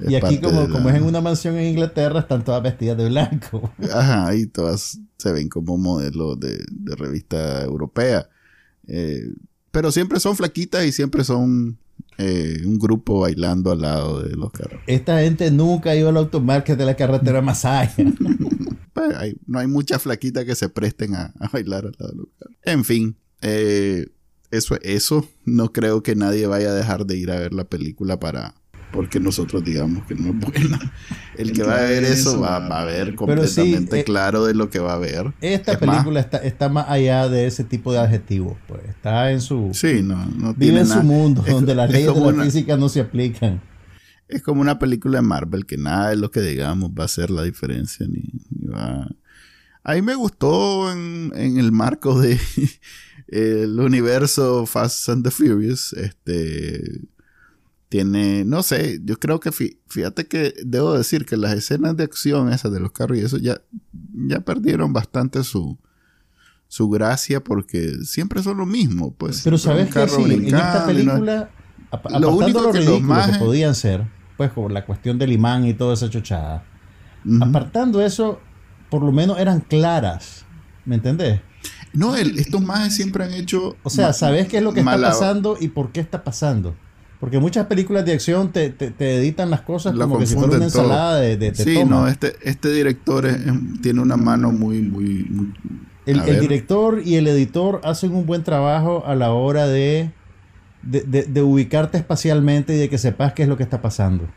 [0.00, 2.96] Es Y aquí como, la- como es en una mansión en Inglaterra, están todas vestidas
[2.96, 3.72] de blanco.
[3.94, 8.28] Ajá, y todas se ven como modelos de, de revista europea.
[8.86, 9.32] Eh,
[9.70, 11.78] pero siempre son flaquitas y siempre son
[12.18, 14.80] eh, un grupo bailando al lado de los carros.
[14.86, 17.94] Esta gente nunca ido al automarket de la carretera allá.
[18.92, 22.18] Pues, hay- no hay muchas flaquitas que se presten a, a bailar al lado de
[22.18, 22.56] los carros.
[22.64, 24.06] En fin, eh,
[24.50, 25.26] eso es eso.
[25.44, 28.54] No creo que nadie vaya a dejar de ir a ver la película para
[28.92, 30.78] porque nosotros digamos que no es buena.
[31.36, 34.54] El que va a ver eso va, va a ver sí, completamente eh, claro de
[34.54, 35.32] lo que va a ver.
[35.40, 38.56] Esta Es más, película está, está más allá de ese tipo de adjetivos.
[38.68, 39.70] Pues está en su...
[39.72, 42.44] Sí, no, no vive en su mundo, es- donde las es leyes de la una-
[42.44, 43.60] física no se aplican.
[44.28, 47.30] Es como una película de Marvel que nada de lo que digamos va a hacer
[47.30, 49.08] la diferencia ni, ni va.
[49.84, 52.38] A mí me gustó en, en el marco de
[53.28, 55.92] el universo Fast and the Furious.
[55.94, 57.00] Este
[57.92, 62.04] tiene, no sé, yo creo que fí- fíjate que debo decir que las escenas de
[62.04, 63.60] acción esas de los carros y eso ya,
[64.28, 65.78] ya perdieron bastante su
[66.68, 69.42] su gracia porque siempre son lo mismo, pues.
[69.44, 71.50] Pero sabes que sí, en esta no- película,
[71.90, 74.06] ap- Lo único lo que los ridículo que podían ser,
[74.38, 76.64] pues por la cuestión del imán y toda esa chochada.
[77.42, 78.40] Apartando eso,
[78.88, 80.46] por lo menos eran claras.
[80.86, 81.42] ¿Me entendés?
[81.92, 83.76] No, el- estos majes siempre han hecho.
[83.82, 86.74] O sea, sabes qué es lo que está pasando y por qué está pasando.
[87.22, 90.56] Porque muchas películas de acción te, te- te editan las cosas como que si fuera
[90.56, 91.90] una ensalada de, de, de Sí, toma.
[92.00, 93.38] no, este, este director es-
[93.80, 95.22] tiene una mano muy, muy.
[95.30, 95.52] muy-
[96.04, 100.10] El, director y el editor hacen un buen trabajo a la hora de,
[100.82, 104.28] de, de- de ubicarte espacialmente y de que sepas qué es lo que está pasando.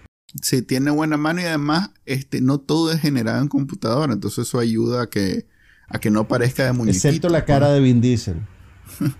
[0.43, 4.59] Sí, tiene buena mano y además este, no todo es generado en computadora, entonces eso
[4.59, 5.47] ayuda a que,
[5.87, 7.07] a que no parezca de muñequito.
[7.07, 8.35] Excepto la cara de Vin Diesel.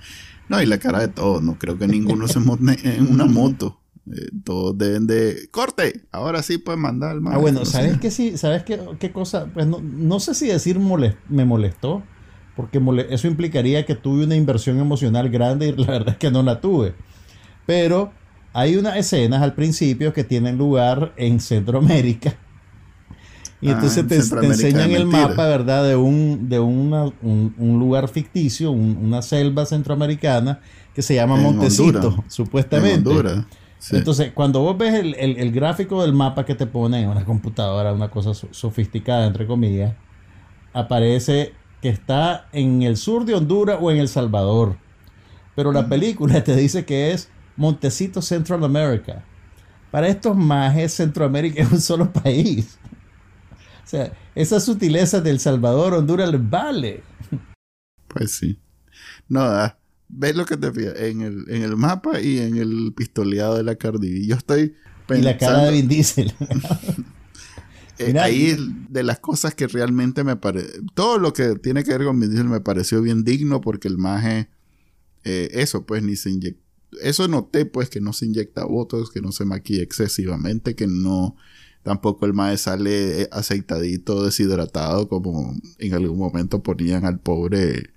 [0.49, 3.79] no, y la cara de todos, no creo que ninguno se monte en una moto.
[4.11, 5.47] Eh, todos deben de...
[5.49, 6.01] ¡Corte!
[6.11, 8.37] Ahora sí puedes mandar Ah, bueno, ¿sabes qué sí?
[8.37, 9.47] ¿Sabes qué, qué cosa?
[9.51, 12.03] Pues no, no sé si decir me molestó,
[12.55, 12.79] porque
[13.09, 16.61] eso implicaría que tuve una inversión emocional grande y la verdad es que no la
[16.61, 16.93] tuve.
[17.65, 18.11] Pero
[18.53, 22.37] hay unas escenas al principio que tienen lugar en Centroamérica.
[23.61, 25.87] Y ah, entonces te, enseñan el mapa, ¿verdad?
[25.87, 30.59] De un, de una, un, lugar ficticio, una selva centroamericana
[30.93, 33.09] que se llama Montecito, supuestamente.
[33.91, 38.09] Entonces, cuando vos ves el, gráfico del mapa que te pone en una computadora, una
[38.09, 39.93] cosa sofisticada, entre comillas,
[40.73, 44.77] aparece que está en el sur de Honduras o en El Salvador.
[45.55, 49.23] Pero la película te dice que es Montecito Central America.
[49.91, 52.77] Para estos majes, Centroamérica es un solo país.
[53.85, 57.03] O sea, esa sutileza del Salvador, Honduras, les vale.
[58.07, 58.59] Pues sí.
[59.29, 62.93] No, ah, ves lo que te fijas en el, en el mapa y en el
[62.95, 64.73] pistoleado de la Cardi Yo estoy
[65.07, 65.29] pensando...
[65.29, 66.33] Y la cara de Vin Diesel.
[67.97, 68.57] Eh, ahí
[68.89, 70.81] de las cosas que realmente me parece...
[70.95, 73.97] Todo lo que tiene que ver con Vin Diesel me pareció bien digno porque el
[73.97, 74.49] maje...
[75.23, 76.65] Eh, eso, pues, ni se inyectó
[77.01, 81.35] eso noté pues que no se inyecta votos, que no se maquilla excesivamente, que no
[81.85, 87.91] tampoco el mae sale eh, aceitadito, deshidratado, como en algún momento ponían al pobre,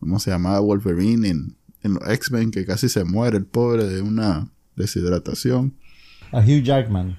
[0.00, 0.58] ¿cómo se llamaba?
[0.58, 5.72] Wolverine en, en los X-Men, que casi se muere el pobre de una deshidratación.
[6.32, 7.16] A Hugh Jackman.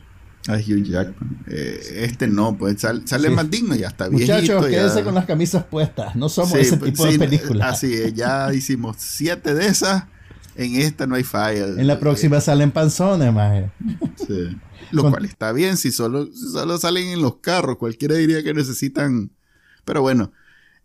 [0.50, 1.44] A Hugh Jackman.
[1.48, 4.34] Eh, este no, pues sale, más digno y hasta viejito.
[4.34, 6.18] Muchachos, quédense con las camisas puestas.
[6.18, 7.76] No somos ese pues, tipo de películas.
[7.76, 10.04] Así es, ya hicimos siete de esas
[10.60, 11.68] en esta no hay falla.
[11.68, 13.72] En la próxima salen panzones, maje.
[14.18, 14.58] Sí.
[14.92, 19.32] Lo cual está bien, si solo, solo salen en los carros, cualquiera diría que necesitan.
[19.86, 20.32] Pero bueno,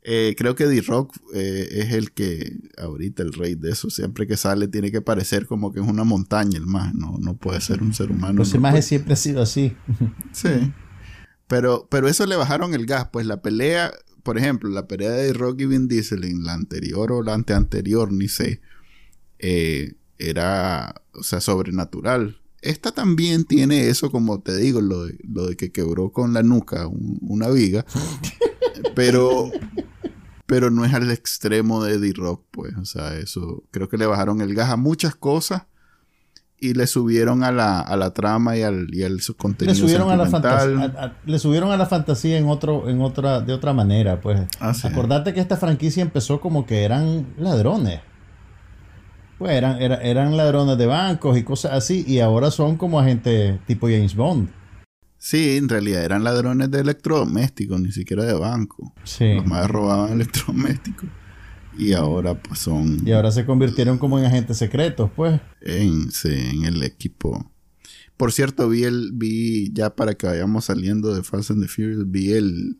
[0.02, 4.36] eh, creo que D-Rock eh, es el que, ahorita el rey de eso, siempre que
[4.36, 7.82] sale tiene que parecer como que es una montaña el más, no, no puede ser
[7.82, 8.34] un ser humano.
[8.34, 9.74] Los imágenes siempre ha sido así.
[10.32, 10.72] Sí.
[11.46, 15.24] Pero, pero eso le bajaron el gas, pues la pelea, por ejemplo, la pelea de
[15.24, 18.60] D-Rock y Vin Diesel en la anterior o la anteanterior, ni sé
[19.38, 22.40] eh, era, o sea, sobrenatural.
[22.64, 26.42] Esta también tiene eso, como te digo, lo de, lo de que quebró con la
[26.42, 27.84] nuca una viga,
[28.94, 29.50] pero,
[30.46, 34.40] pero no es al extremo de D-Rock, pues, o sea, eso, creo que le bajaron
[34.40, 35.64] el gas a muchas cosas
[36.58, 40.10] y le subieron a la, a la trama y al, y al contenido le subieron
[40.10, 44.20] a la fantasía le subieron a la fantasía en otro en otra de otra manera
[44.20, 44.40] pues.
[44.60, 48.00] Ah, acordate que esta franquicia empezó como que eran ladrones
[49.38, 53.88] pues eran, eran ladrones de bancos y cosas así, y ahora son como agentes tipo
[53.88, 54.48] James Bond.
[55.18, 58.92] Sí, en realidad eran ladrones de electrodomésticos, ni siquiera de banco.
[59.04, 59.34] Sí.
[59.34, 61.08] Los más robaban electrodomésticos.
[61.78, 63.00] Y ahora pues son...
[63.06, 65.40] Y ahora se convirtieron como en agentes secretos, pues.
[65.62, 67.50] En, sí, en el equipo.
[68.16, 72.04] Por cierto, vi el, vi, ya para que vayamos saliendo de Fast and the Furious,
[72.06, 72.78] vi el,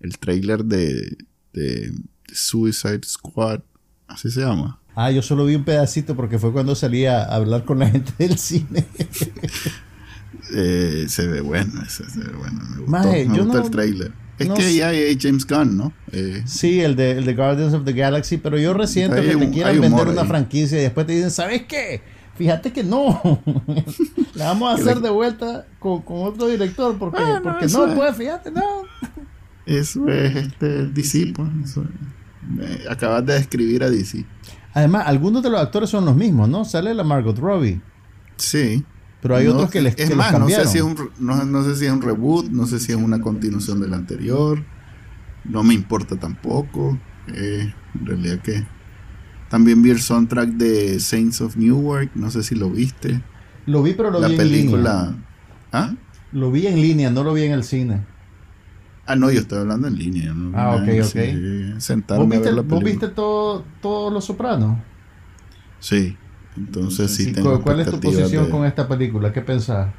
[0.00, 1.16] el trailer de,
[1.52, 1.92] de
[2.32, 3.60] Suicide Squad.
[4.06, 4.80] Así se llama.
[4.94, 8.12] Ah, yo solo vi un pedacito porque fue cuando salí a hablar con la gente
[8.18, 8.86] del cine.
[10.54, 12.60] Eh, se ve bueno, se, ve bueno.
[12.86, 14.12] Me gustó, el trailer.
[14.38, 15.92] Es que ya hay James Gunn, ¿no?
[16.10, 19.50] Eh, sí, el de, el de Guardians of the Galaxy, pero yo resiento que te
[19.50, 22.02] quieran vender una franquicia y después te dicen, ¿sabes qué?
[22.36, 23.20] Fíjate que no.
[24.34, 28.82] la vamos a hacer de vuelta con, otro director porque, porque no, pues fíjate, no.
[29.64, 31.78] Eso es este, DC, pues.
[32.90, 34.24] acabas de describir a DC.
[34.74, 36.64] Además, algunos de los actores son los mismos, ¿no?
[36.64, 37.80] Sale la Margot Robbie.
[38.36, 38.84] Sí.
[39.20, 41.86] Pero hay otros que les, es más, no sé, si es un, no, sé si
[41.86, 44.64] es un reboot, no sé si es una continuación del anterior.
[45.44, 46.98] No me importa tampoco.
[47.28, 48.66] Eh, en realidad que...
[49.48, 53.20] También vi el soundtrack de Saints of Newark, no sé si lo viste.
[53.66, 55.14] Lo vi, pero lo vi en línea.
[55.70, 55.94] ¿Ah?
[56.32, 58.00] Lo vi en línea, no lo vi en el cine.
[59.04, 60.34] Ah, no, yo estoy hablando en línea.
[60.52, 61.78] Ah, ok, ok.
[61.78, 64.78] sentarme ¿Vos viste, a ver la ¿Vos viste todo, todo Los Sopranos?
[65.78, 66.16] Sí.
[66.56, 69.32] Entonces sí, tengo ¿Cuál es tu posición con esta película?
[69.32, 69.94] ¿Qué pensás?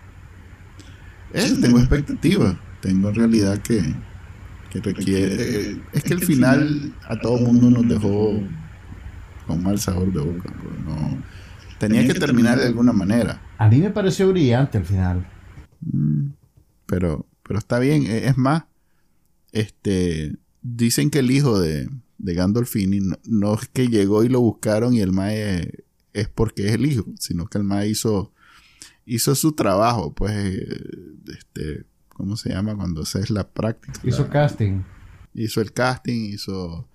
[1.31, 2.57] Eh, tengo expectativas.
[2.79, 4.05] Tengo en realidad que,
[4.69, 5.83] que requiere...
[5.91, 8.51] es que el final a todo el mundo nos dejó
[9.47, 10.53] con mal sabor de boca.
[10.61, 11.23] Pues, no,
[11.77, 13.41] tenía que terminar de alguna manera.
[13.57, 15.25] A mí me pareció brillante el final.
[15.81, 16.27] Mm,
[16.85, 18.03] pero, pero está bien.
[18.03, 18.63] E, es más,
[19.53, 24.93] este, dicen que el hijo de, de Gandolfini no, es que llegó y lo buscaron
[24.93, 28.31] y el Mae es porque es el hijo, sino que el Mae hizo
[29.05, 30.81] hizo su trabajo, pues, eh,
[31.37, 32.75] este, ¿cómo se llama?
[32.75, 33.99] Cuando haces la práctica.
[34.03, 34.81] Hizo La- casting.
[35.33, 36.87] hizo el casting, hizo,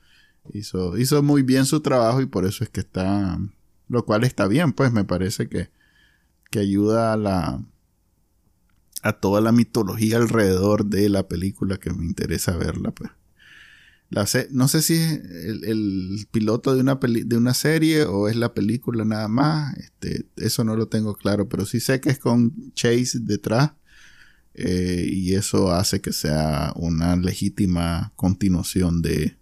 [0.54, 3.38] hizo, hizo muy bien su trabajo y por eso es que está,
[3.88, 5.68] lo cual está bien, pues me parece que,
[6.50, 7.62] que ayuda a la,
[9.02, 13.10] a toda la mitología alrededor de la película que me interesa verla, pues.
[14.10, 18.28] La no sé si es el, el piloto de una, peli- de una serie o
[18.28, 19.76] es la película nada más.
[19.76, 23.72] Este, eso no lo tengo claro, pero sí sé que es con Chase detrás.
[24.54, 29.36] eh, y eso hace que sea una legítima continuación de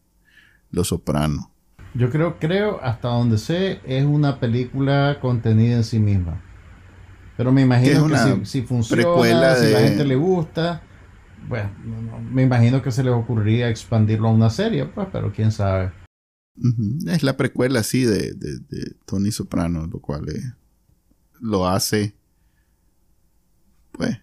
[0.71, 1.47] Los Sopranos.
[1.95, 6.43] Yo creo, creo, hasta donde sé, es una película contenida en sí misma.
[7.37, 10.83] Pero me imagino que, si, si funciona, si la gente le gusta,
[11.49, 15.33] bueno, no- no, me imagino que se les ocurriría expandirlo a una serie, pues, pero
[15.33, 15.93] quién sabe.
[17.07, 20.43] Es la precuela, sí, de, de- de Tony Soprano, lo cual eh,
[21.41, 22.15] lo hace,
[23.93, 24.19] pues,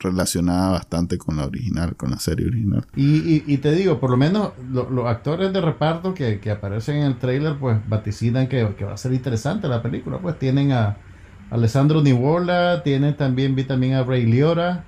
[0.00, 2.84] relacionada bastante con la original, con la serie original.
[2.96, 6.50] Y, y- y te digo, por lo menos lo- los actores de reparto que, que
[6.50, 10.18] aparecen en el trailer, pues vaticinan que, que va a ser interesante la película.
[10.18, 10.96] Pues tienen a
[11.52, 14.84] Alessandro Nivola, tienen también, vi también a Ray Liotta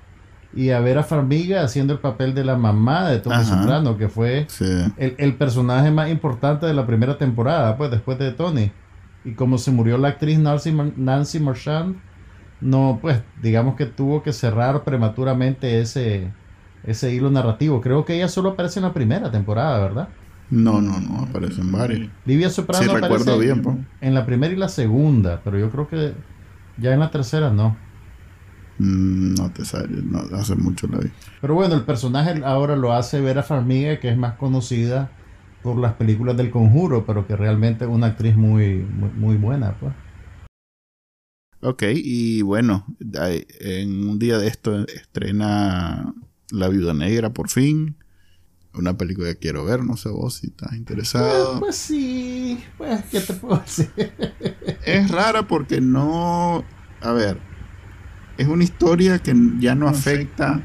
[0.55, 3.45] y a Vera Farmiga haciendo el papel de la mamá de Tony Ajá.
[3.45, 4.65] Soprano, que fue Sí.
[4.97, 8.71] el, el personaje más importante de la primera temporada, pues después de Tony.
[9.27, 11.97] Y como se murió la actriz Nancy, Mar- Nancy Marchand,
[12.61, 16.29] no, pues digamos que tuvo que cerrar prematuramente ese,
[16.85, 17.81] ese hilo narrativo.
[17.83, 20.09] Creo que ella solo aparece en la primera temporada, ¿verdad?
[20.51, 22.09] No, no, no, aparecen varios.
[22.25, 26.13] Livia Soprano Sí, aparece bien, en la primera y la segunda, pero yo creo que
[26.77, 27.77] ya en la tercera no.
[28.79, 31.11] Mm, No te sale, no, hace mucho la vi.
[31.41, 35.11] Pero bueno, el personaje ahora lo hace Vera Farmiga, que es más conocida
[35.63, 39.79] por las películas del conjuro, pero que realmente es una actriz muy, muy, muy buena,
[39.79, 39.93] pues.
[41.63, 46.13] Ok, y bueno, en un día de esto estrena
[46.51, 47.97] La Viuda Negra por fin.
[48.75, 51.61] Una película que quiero ver, no sé vos si estás Pues, interesado.
[51.61, 53.91] pues sí, pues, ¿qué te puedo decir?
[54.87, 56.65] Es rara porque no.
[57.01, 57.39] A ver,
[58.37, 60.63] es una historia que ya no afecta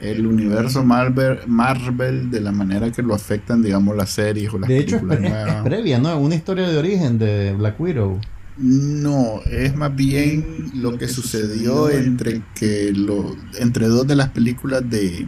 [0.00, 4.68] el universo Marvel, Marvel de la manera que lo afectan, digamos, las series o las
[4.68, 5.64] De hecho, es, películas pre- es- es nuevas.
[5.64, 6.18] previa, ¿no?
[6.18, 8.20] Una historia de origen de Black Widow.
[8.56, 14.88] No, es más bien lo que sucedió entre que lo, entre dos de las películas
[14.90, 15.26] de,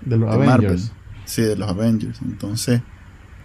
[0.00, 0.80] De los de Marvel.
[1.26, 2.20] Sí, de los Avengers.
[2.22, 2.80] Entonces,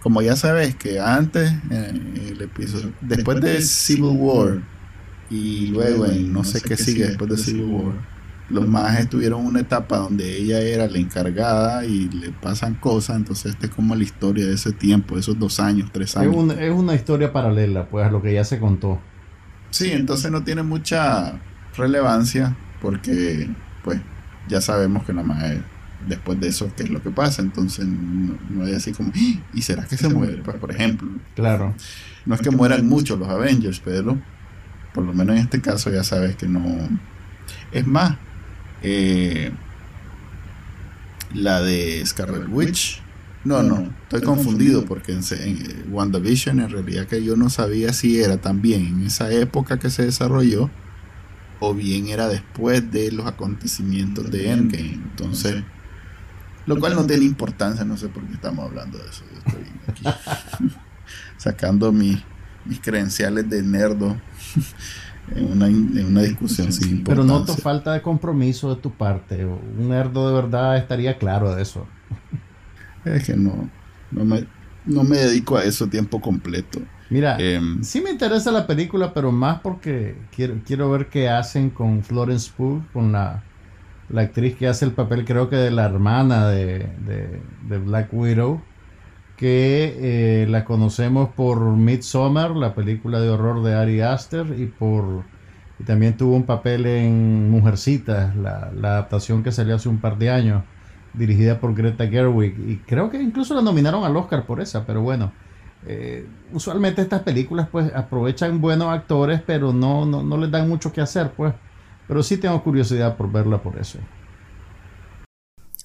[0.00, 4.62] como ya sabes que antes, el episodio, después de Civil War
[5.30, 7.94] y luego en no sé qué sigue después de Civil War,
[8.50, 13.16] los más tuvieron una etapa donde ella era la encargada y le pasan cosas.
[13.16, 16.34] Entonces, esta es como la historia de ese tiempo, esos dos años, tres Es, años.
[16.36, 19.00] un- es una historia paralela, pues, a lo que ya se contó.
[19.70, 21.40] Sí, entonces no tiene mucha
[21.76, 23.48] relevancia porque,
[23.82, 24.00] pues,
[24.48, 25.60] ya sabemos que más es
[26.08, 27.42] después de eso qué es lo que pasa.
[27.42, 29.40] Entonces no, no hay así como, "¡Ah!
[29.54, 30.38] ¿y será que se muere?
[30.42, 31.74] Pues, por ejemplo, Claro.
[32.26, 34.18] no es que mueran muchos los Avengers, pero
[34.94, 36.62] por lo menos en este caso ya sabes que no.
[37.72, 38.16] Es más,
[38.82, 39.52] eh,
[41.34, 43.00] la de Scarlet Witch.
[43.44, 48.20] No, no, estoy confundido porque en, en, WandaVision en realidad que yo no sabía si
[48.20, 50.70] era también en esa época que se desarrolló
[51.58, 54.92] o bien era después de los acontecimientos de Endgame.
[54.92, 55.64] Entonces,
[56.66, 59.24] lo cual no tiene importancia, no sé por qué estamos hablando de eso.
[59.32, 60.04] Yo estoy aquí
[61.36, 62.22] sacando mi-
[62.64, 64.16] mis credenciales de nerdo
[65.34, 67.38] en una, en una discusión sin Pero importancia.
[67.38, 69.44] noto falta de compromiso de tu parte.
[69.44, 71.86] Un nerdo de verdad estaría claro de eso.
[73.04, 73.68] Es que no,
[74.10, 74.46] no, me,
[74.86, 76.80] no me dedico a eso tiempo completo.
[77.10, 81.70] Mira, Em, sí me interesa la película, pero más porque quiero, quiero ver qué hacen
[81.70, 83.42] con Florence Pugh, con la,
[84.12, 88.62] la actriz que hace el papel, creo que de la hermana de, de- Black Widow,
[89.36, 95.30] que eh, la conocemos por Midsommar, la película de horror de Ari Aster, y por
[95.78, 100.18] y también tuvo un papel en Mujercitas, la, la adaptación que salió hace un par
[100.18, 100.64] de años,
[101.12, 105.02] dirigida por Greta Gerwig, y creo que incluso la nominaron al Oscar por esa, pero
[105.02, 105.32] bueno.
[105.84, 110.92] Eh, usualmente estas películas pues aprovechan buenos actores pero no, no, no les dan mucho
[110.92, 111.54] que hacer pues
[112.12, 113.98] pero sí tengo curiosidad por verla por eso.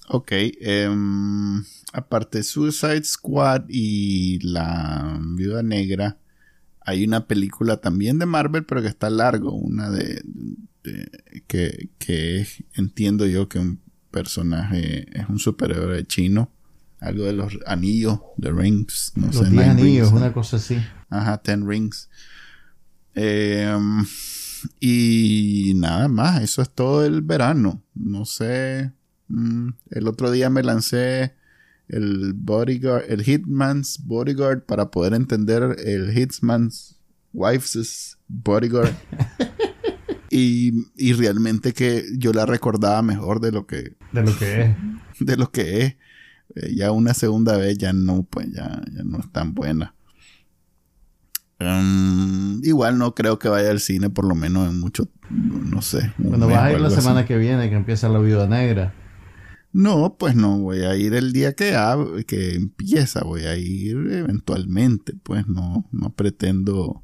[0.09, 1.63] Ok, em,
[1.93, 6.17] aparte Suicide Squad y La Viuda Negra,
[6.81, 10.21] hay una película también de Marvel, pero que está largo, una de,
[10.83, 11.09] de-
[11.97, 13.79] que, entiendo yo que un
[14.11, 16.51] personaje es un superhéroe chino,
[16.99, 20.57] algo de los anillos, The Rings, no los sé, 10 Nine anillos Rings, una cosa
[20.57, 20.77] así.
[21.09, 22.09] Ajá, Ten Rings.
[23.15, 24.05] Em,
[24.79, 27.83] y nada más, eso es todo el verano.
[27.93, 28.91] No sé.
[29.27, 31.33] mm, el otro día me lancé
[31.87, 36.99] el bodyguard, el Hitman's Bodyguard para poder entender el Hitman's
[37.33, 38.93] Wife's Bodyguard.
[40.29, 44.75] y, y realmente que yo la recordaba mejor de lo que, De lo que es.
[45.19, 45.95] de lo que es.
[46.55, 49.93] Eh, ya una segunda vez ya no, pues ya, ya no es tan buena.
[51.59, 56.13] Mm, igual no creo que vaya al cine por lo menos en mucho, no sé.
[56.17, 57.27] Bueno, vas a ir la semana así.
[57.29, 58.93] que viene que empieza la viuda negra.
[59.73, 61.75] No, pues no, voy a ir el día que,
[62.25, 67.03] que empieza, voy a ir eventualmente, pues no, no pretendo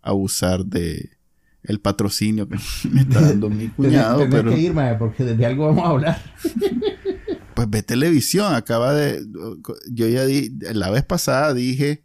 [0.00, 1.10] abusar de
[1.62, 2.58] el patrocinio que
[2.90, 6.22] me está dando mi cuñado, Tenés pero que ir, porque de algo vamos a hablar.
[7.54, 9.24] pues ve televisión, acaba de,
[9.90, 12.04] yo ya di, la vez pasada dije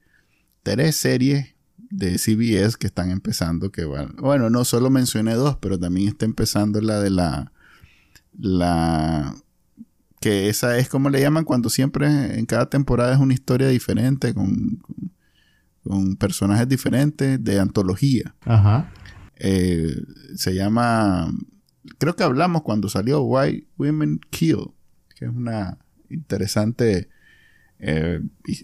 [0.64, 1.57] tres series
[1.90, 6.26] de CBS que están empezando, que van, bueno, no solo mencioné dos, pero también está
[6.26, 7.52] empezando la de la,
[8.38, 9.36] la,
[10.20, 14.34] que esa es como le llaman cuando siempre en cada temporada es una historia diferente
[14.34, 15.12] con, con,
[15.84, 18.36] con personajes diferentes de antología.
[18.46, 18.92] Ajá.
[19.36, 19.96] Eh,
[20.36, 21.32] se llama,
[22.00, 24.72] creo que hablamos cuando salió Why Women Kill,
[25.16, 25.78] que es una
[26.10, 27.10] interesante...
[27.80, 28.62] eh, y-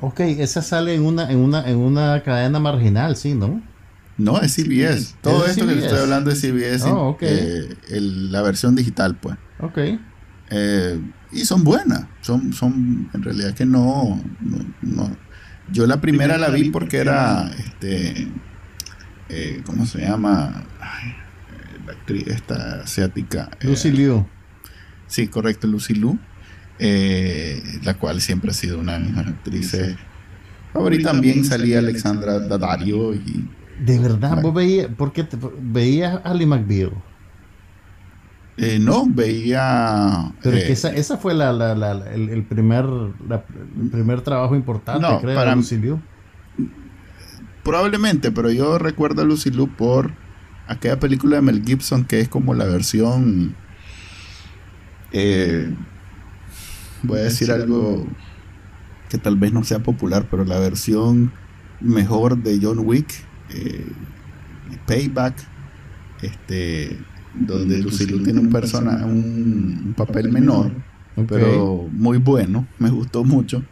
[0.00, 3.62] Ok, esa sale en una, en una, en una cadena marginal, sí, ¿no?
[4.16, 5.14] no, es CBS.
[5.22, 6.84] Todo ¿Es esto que te estoy hablando es CBS.
[6.90, 7.22] Oh, ok.
[7.22, 9.36] eh, el- la versión digital, pues.
[9.60, 9.78] Ok.
[10.50, 11.00] Eh,
[11.32, 12.04] y son buenas.
[12.22, 15.16] Son, son, en realidad que no, no, no.
[15.72, 18.28] Yo la primera la vi porque era, este,
[19.28, 20.64] eh, ¿cómo se llama?
[20.80, 23.48] Ay, eh, la actriz esta asiática.
[23.60, 24.26] eh, Lucy Liu.
[25.06, 26.18] Sí, correcto, Lucy Liu.
[26.82, 29.96] Eh, la cual siempre ha sido una de mis actrices.
[30.74, 33.48] Ahorita también salía Alexandra Daddario y
[33.84, 34.42] De verdad, Bueno.
[34.42, 36.92] vos veías, ¿por qué te- veías a Ali McBeal?
[38.56, 40.32] eh, no veía.
[40.42, 43.44] Pero es eh, que esa, esa fue la, la- la- la- el, el primer, la-
[43.80, 45.98] el primer trabajo importante, No, creo, para- de Lucy Liu.
[47.62, 50.12] Probablemente, pero yo recuerdo a Lucy Liu por
[50.66, 53.54] aquella película de Mel Gibson que es como la versión.
[55.12, 55.74] eh,
[57.02, 58.06] voy a decir algo
[59.08, 61.32] que tal vez no sea popular, pero la versión
[61.80, 63.12] mejor de John Wick,
[63.50, 63.86] eh,
[64.86, 65.34] Payback,
[66.22, 66.96] este,
[67.34, 70.72] donde Lucy Liu tiene un persona, un, un papel menor,
[71.28, 73.64] pero muy bueno, me gustó mucho.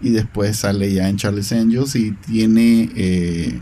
[0.00, 3.60] Y después sale ya en Charles Angels y tiene, eh,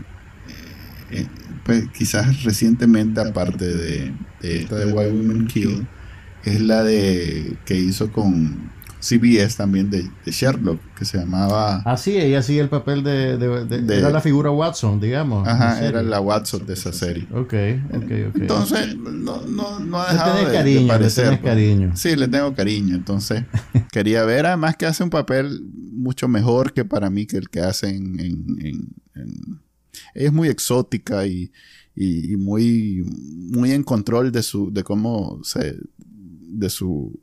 [1.11, 1.27] eh,
[1.65, 5.85] pues quizás recientemente, aparte de, de esta de Why Women Kill,
[6.45, 11.81] es la de que hizo con CBS también de, de Sherlock, que se llamaba...
[11.85, 15.47] Ah, sí, ella hacía el papel de, de- de- De- Era la figura Watson, digamos.
[15.47, 17.25] Ajá, era la Watson de esa serie.
[17.31, 17.53] Ok,
[17.93, 18.35] ok, ok.
[18.41, 21.51] Entonces, no, no, no ha le dejado tenés de, de cariño, le parecer, tenés pues.
[21.53, 21.91] cariño.
[21.95, 22.95] Sí, le tengo cariño.
[22.95, 23.43] Entonces,
[23.91, 25.61] quería ver, además que hace un papel
[25.93, 28.19] mucho mejor que para mí que el que hace en...
[28.19, 29.59] en- en- en-
[30.13, 31.51] Ella es muy exótica y,
[31.95, 33.03] y- y muy,
[33.51, 37.17] muy en control de su, de cómo se, de su,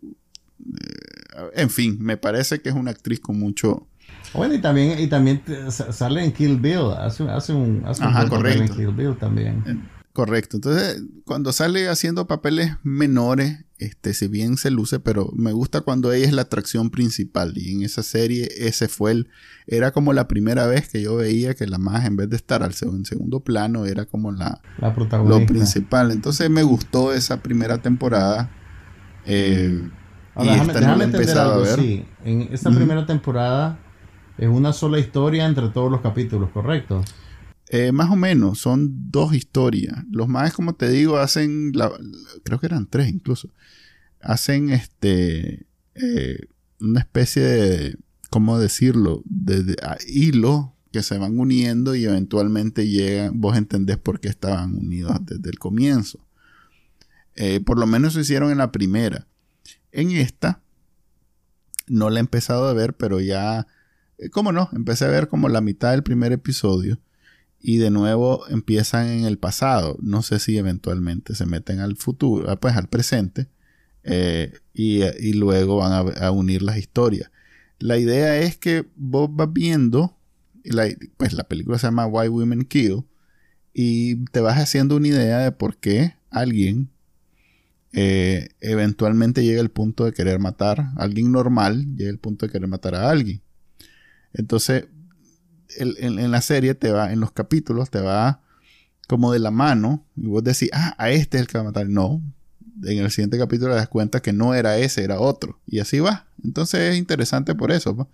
[1.55, 3.87] en fin, me parece que es una actriz con mucho,
[4.35, 6.93] Bueno, y también, y también sale en Kill Bill.
[6.99, 8.77] Hace, hace un, hace un Ajá, buen papel en correcto.
[8.77, 9.89] Kill Bill también.
[10.13, 10.57] Correcto.
[10.57, 16.11] Entonces, cuando sale haciendo papeles menores, este, si bien se luce, pero me gusta cuando
[16.11, 17.53] ella es la atracción principal.
[17.57, 19.29] Y en esa serie, ese fue el.
[19.67, 22.63] Era como la primera vez que yo veía que la más, en vez de estar
[22.63, 25.39] al en segundo plano, era como la, La protagonista.
[25.41, 26.11] lo principal.
[26.11, 28.51] Entonces me gustó esa primera temporada.
[29.27, 29.91] Eh,
[30.37, 31.81] Ahora, y déjame, esta no déjame la he entender empezado algo, a ver.
[31.81, 32.05] sí.
[32.25, 33.79] En esta primera temporada
[34.39, 37.03] es una sola historia entre todos los capítulos, ¿correcto?
[37.69, 40.05] Eh, más o menos, son dos historias.
[40.11, 41.91] Los más, como te digo, hacen, la-
[42.45, 43.49] creo que eran tres incluso,
[44.21, 46.39] hacen este, eh,
[46.81, 47.97] una especie de,
[48.31, 49.23] ¿cómo decirlo?
[49.25, 49.77] De, de-
[50.07, 55.51] hilo que se van uniendo y eventualmente llegan, vos entendés por qué estaban unidos desde
[55.51, 56.21] el comienzo.
[57.35, 59.27] Eh, por lo menos lo hicieron en la primera.
[59.97, 60.61] En esta,
[61.87, 63.67] no la he empezado a ver, pero ya,
[64.19, 64.69] eh, ¿cómo no?
[64.75, 67.01] Empecé a ver como la mitad del primer episodio
[67.61, 69.97] y de nuevo empiezan en el pasado.
[70.03, 73.49] No sé si eventualmente se meten al futuro, ah, pues al presente,
[74.05, 77.31] eh, y, luego van a, a unir las historias.
[77.79, 80.15] La idea es que vos vas viendo,
[80.63, 83.07] la, pues la película se llama Why Women Kill,
[83.73, 86.91] y te vas haciendo una idea de por qué alguien
[87.97, 92.69] eh, eventualmente llega al punto de querer matar, alguien normal llega al punto de querer
[92.69, 93.41] matar a alguien.
[94.35, 94.85] Entonces,
[95.79, 98.43] el- en, la serie te va, en los capítulos te va
[99.09, 101.69] como de la mano y vos decís, ah, a este es el que va a
[101.69, 101.89] matar.
[101.89, 102.21] No,
[102.85, 105.59] en el siguiente capítulo te das cuenta que no era ese, era otro.
[105.67, 106.27] Y así va.
[106.45, 108.09] Entonces es interesante por eso.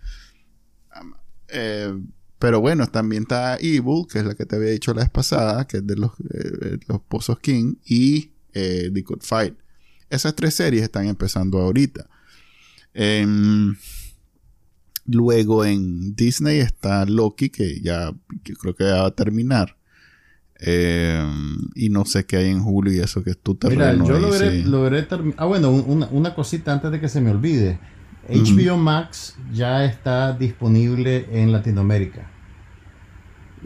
[1.49, 1.93] Eh,
[2.39, 5.66] pero bueno, también está Evil, que es la que te había dicho la vez pasada,
[5.66, 9.55] que es de los, eh, los Pozos King, y eh, The Good Fight.
[10.13, 12.07] Esas tres series están empezando ahorita.
[12.95, 13.75] Em,
[15.07, 18.13] luego en Disney está Loki, que ya
[18.45, 19.77] que creo que ya va a terminar.
[20.65, 24.07] Em, y no sé qué hay en julio y eso que es tu Mira, terreno.
[24.07, 25.35] yo ahí, logré, sí.
[25.37, 27.81] Ah, bueno, un- una, una cosita antes de que se me olvide.
[28.29, 32.31] HBO Max ya está disponible en Latinoamérica,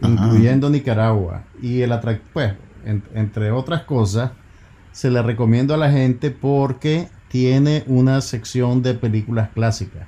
[0.01, 0.11] Ajá.
[0.11, 1.45] incluyendo Nicaragua.
[1.61, 4.31] Y el atrac- pues, en- entre otras cosas,
[4.97, 10.07] se le recomiendo a la gente porque tiene una sección de películas clásicas.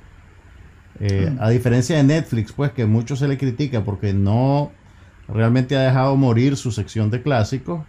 [0.98, 4.72] Eh, A diferencia de Netflix, pues que mucho se le critica porque no
[5.28, 7.82] realmente ha dejado morir su sección de clásicos.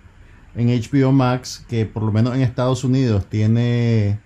[0.56, 4.20] En HBO Max, que por lo menos en Estados Unidos tiene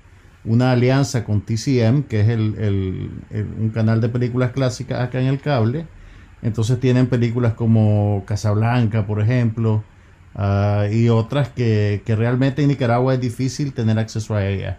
[0.43, 5.21] una alianza con TCM, que es el- el- el- un canal de películas clásicas acá
[5.21, 5.85] en el cable.
[6.41, 9.81] Entonces tienen películas como Casablanca, por ejemplo,
[10.35, 14.77] ah, y otras que, que realmente en Nicaragua es difícil tener acceso a ellas.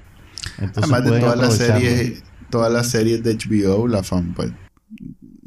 [0.59, 4.53] Entonces Además de todas las series, todas las series de HBO, la fan, pues,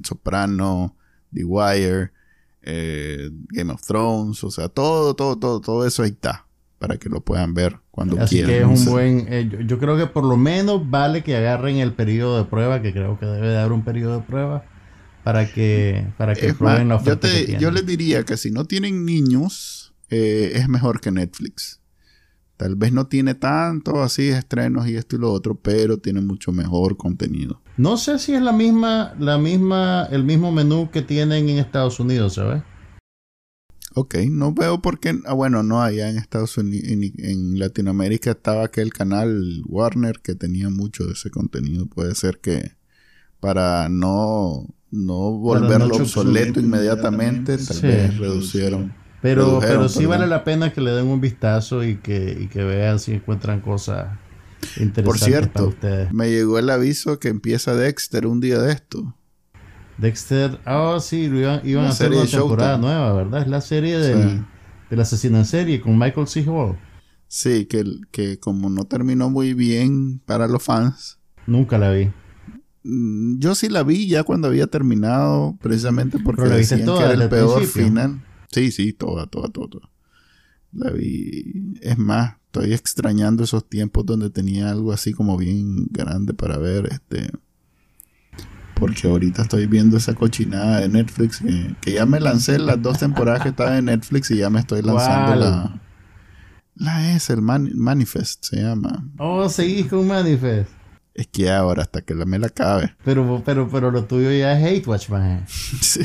[0.04, 0.96] Soprano,
[1.34, 2.12] The Wire,
[2.62, 6.46] eh, Game of Thrones, o sea, todo, todo, todo, todo eso ahí está,
[6.80, 8.52] para que lo puedan ver cuando Así quieran.
[8.52, 9.26] que es un buen.
[9.30, 12.82] eh, yo, yo creo que por lo menos vale que agarren el periodo de prueba,
[12.82, 14.64] que creo que debe de haber un periodo de prueba,
[15.24, 18.24] para que, para que Es prueben la más, yo, oferta que te, yo les diría
[18.24, 19.79] que si no tienen niños,
[20.10, 21.80] eh, es mejor que Netflix.
[22.58, 26.52] Tal vez no tiene tanto así estrenos y esto y lo otro, pero tiene mucho
[26.52, 27.62] mejor contenido.
[27.78, 32.02] No sé si es la misma, la misma, el mismo menú que tienen en Estados
[32.02, 32.62] Unidos, ¿sabes?
[33.96, 35.18] Ok, no veo por qué.
[35.26, 40.36] Ah, bueno, no, allá en Estados Unidos, en, en Latinoamérica estaba aquel canal Warner que
[40.36, 41.88] tenía mucho de ese contenido.
[41.88, 42.74] Puede ser que
[43.40, 47.88] para no, no volverlo no obsoleto inmediatamente, tal Sí.
[47.88, 48.94] vez reducieron.
[49.22, 52.64] Pero, pero sí vale la pena que le den un vistazo y que, y que
[52.64, 54.18] vean si encuentran cosas
[54.78, 56.14] interesantes Por cierto, para ustedes.
[56.14, 59.16] me llegó el aviso que empieza Dexter un día de esto.
[59.98, 62.88] Dexter, ah, sí, lo iban, iban a hacer una temporada Showtime.
[62.88, 63.42] nueva, ¿verdad?
[63.42, 64.42] Es la serie del, Sí.
[64.90, 66.46] del asesino en serie con Michael C.
[66.48, 66.78] Hall.
[67.28, 72.10] Sí, que, que como no terminó muy bien para los fans, Nunca la vi.
[72.84, 76.98] Mm, Yo sí la vi ya cuando había terminado, precisamente porque ¿Pero la viste decían
[76.98, 77.88] que era el peor principio?
[77.88, 78.22] final.
[78.52, 79.90] Sí, sí, toda, toda, toda, toda.
[80.72, 81.74] La vi.
[81.82, 86.88] Es más, estoy extrañando esos tiempos donde tenía algo así como bien grande para ver,
[86.92, 87.32] este.
[88.76, 92.98] Porque ahorita estoy viendo esa cochinada de Netflix que, que ya me lancé las dos
[93.00, 95.82] temporadas que estaba en Netflix y ya me estoy lanzando la.
[96.76, 99.06] La es, el Man- Manifest se llama.
[99.18, 100.72] Oh, seguís con Manifest.
[101.20, 102.96] Es que ahora hasta que la me la acabe.
[103.04, 105.46] Pero, pero, pero lo tuyo ya es Hate Watch, man.
[105.82, 106.02] Sí.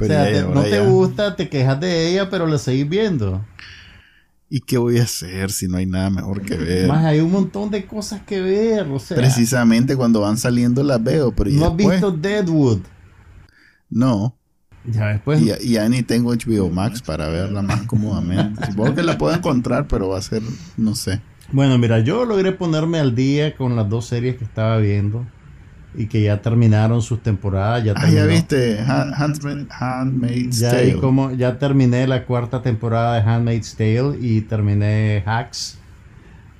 [0.00, 3.44] O sea, te- no te gusta, te quejas de ella, pero la seguís viendo.
[4.50, 6.88] ¿Y qué voy a hacer si no hay nada mejor que ver?
[6.88, 9.16] Más hay un montón de cosas que ver, o sea.
[9.16, 12.00] Precisamente cuando van saliendo las veo, pero ¿y ¿No has después?
[12.00, 12.80] visto Deadwood?
[13.88, 14.36] No.
[14.84, 15.40] Ya después.
[15.40, 18.66] Y ya ni tengo HBO Max para verla más cómodamente.
[18.72, 20.42] Supongo que la puedo encontrar, pero va a ser,
[20.76, 21.20] no sé.
[21.52, 25.26] Bueno, mira, yo logré ponerme al día con las dos series que estaba viendo
[25.94, 27.84] y que ya terminaron sus temporadas.
[27.84, 30.94] Ya Ah, ya viste, Handmaid's Ya Tale.
[30.94, 35.78] vi cómo, ya terminé la cuarta temporada de Handmaid's Tale y terminé Hacks.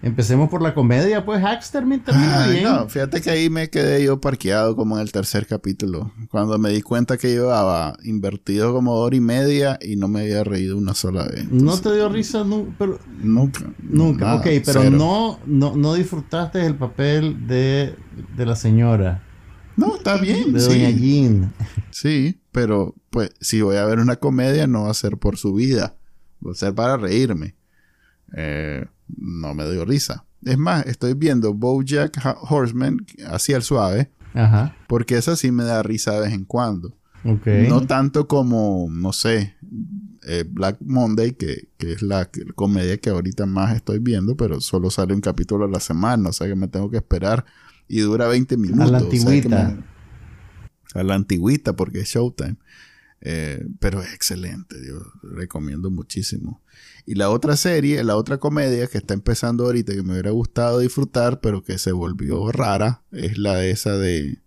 [0.05, 2.65] Empecemos por la comedia, pues Hacks termina, termina Ay, bien.
[2.65, 6.13] no, fíjate que ahí me quedé yo parqueado como en el tercer capítulo.
[6.29, 10.43] Cuando me di cuenta que llevaba invertido como hora y media y no me había
[10.43, 11.49] reído una sola vez.
[11.53, 13.73] No te dio risa nu- pero, Nunca.
[13.81, 14.25] nunca.
[14.25, 17.95] nada, ok, pero no, no, no disfrutaste el papel de,
[18.37, 19.23] de la señora,
[19.77, 20.53] No, está bien.
[20.53, 20.69] de sí.
[20.69, 21.53] Doña Jean.
[21.93, 25.55] Sí, pero pues si voy a ver una comedia no va a ser por su
[25.55, 25.95] vida,
[26.45, 27.55] va a ser para reírme.
[28.37, 28.85] Eh,
[29.17, 30.25] no me dio risa.
[30.45, 32.19] Es más, estoy viendo BoJack
[32.51, 32.99] Horseman
[33.29, 34.77] así al suave, Ajá.
[34.89, 36.97] porque esa sí me da risa de vez en cuando.
[37.25, 37.47] Ok.
[37.69, 39.55] No tanto como, no sé,
[40.27, 44.91] eh, Black Monday, que, que es la comedia que ahorita más estoy viendo, pero solo
[44.91, 47.45] sale un capítulo a la semana, o sea que me tengo que esperar
[47.87, 48.91] y dura 20 minutos.
[48.91, 49.69] la o sea que antigüita.
[49.69, 49.93] me-
[50.95, 52.57] a la antigüita, porque es Showtime.
[53.21, 56.61] Eh, pero es excelente, yo recomiendo muchísimo.
[57.05, 60.79] Y la otra serie, la otra comedia que está empezando ahorita, que me hubiera gustado
[60.79, 64.39] disfrutar, pero que se volvió rara, es la de esa de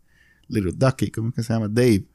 [0.48, 1.68] Little Ducky, ¿cómo es que se llama?
[1.68, 2.08] Dave.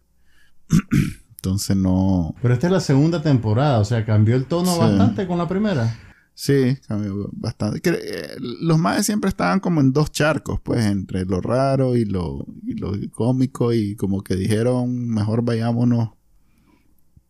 [1.36, 2.34] Entonces no...
[2.42, 5.98] Pero esta es la segunda temporada, o sea, cambió el tono bastante con la primera.
[6.34, 7.80] Sí, cambió bastante.
[7.84, 12.46] Eh, los más siempre estaban como en dos charcos, pues, entre lo raro y lo,
[12.66, 16.10] y lo cómico y como que dijeron, mejor vayámonos,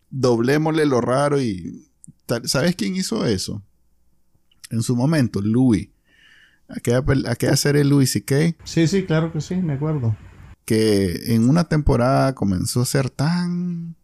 [0.09, 1.90] doblémosle lo raro y...
[2.45, 3.61] ¿Sabes quién hizo eso?
[4.69, 5.89] En su momento, Louis.
[6.67, 8.55] Aquella, aquella serie Louis C.K.
[8.63, 10.15] Sí, sí, claro que sí, me acuerdo.
[10.65, 13.95] Que en una temporada comenzó a ser tan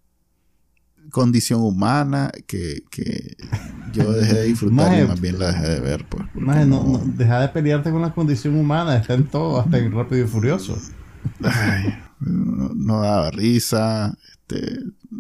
[1.10, 2.84] condición humana que,
[3.94, 6.06] yo dejé de disfrutar y más bien la dejé de ver.
[6.08, 10.26] Pues, no, deja de pelearte con la condición humana, está en todo, hasta en Rápido
[10.26, 10.78] y Furioso.
[12.20, 14.80] No, daba risa, este,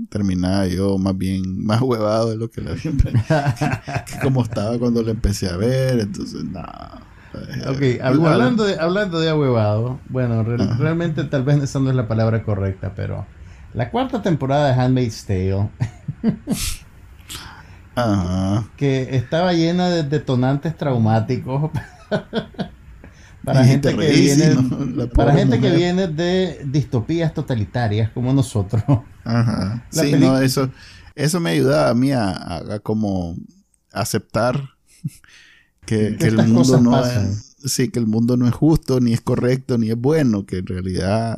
[0.09, 5.01] terminaba yo más bien más huevado de lo que la siempre que como estaba cuando
[5.03, 7.01] la empecé a ver, entonces nada.
[7.67, 12.41] Ok, hablando de, hablando de ahuevado, bueno, realmente tal vez esa no es la palabra
[12.43, 13.27] correcta, pero
[13.73, 15.69] la cuarta temporada de Handmaid's Tale.
[18.75, 21.71] Que estaba llena de detonantes traumáticos.
[23.47, 28.83] para gente que viene para gente que viene de distopías totalitarias como nosotros.
[29.23, 29.87] Ajá.
[29.89, 30.69] Sí, no, eso
[31.15, 33.37] eso me ayudaba a mí a, como
[33.91, 34.71] aceptar
[35.85, 39.77] que, el mundo no es sí, que el mundo no es justo, ni es correcto,
[39.77, 41.37] ni es bueno, que en realidad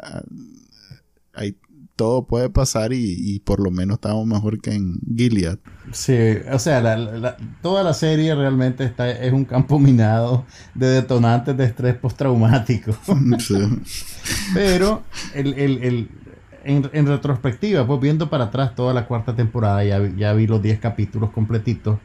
[1.33, 1.55] hay
[1.95, 5.59] todo puede pasar y, por lo menos estamos mejor que en Gilead.
[5.91, 6.17] Sí,
[6.51, 11.95] o sea, toda la serie realmente está, es un campo minado de detonantes de estrés
[11.95, 12.95] postraumático.
[14.53, 20.61] Pero en, retrospectiva, pues viendo para atrás toda la cuarta temporada, ya, ya vi los
[20.61, 21.97] 10 capítulos completitos,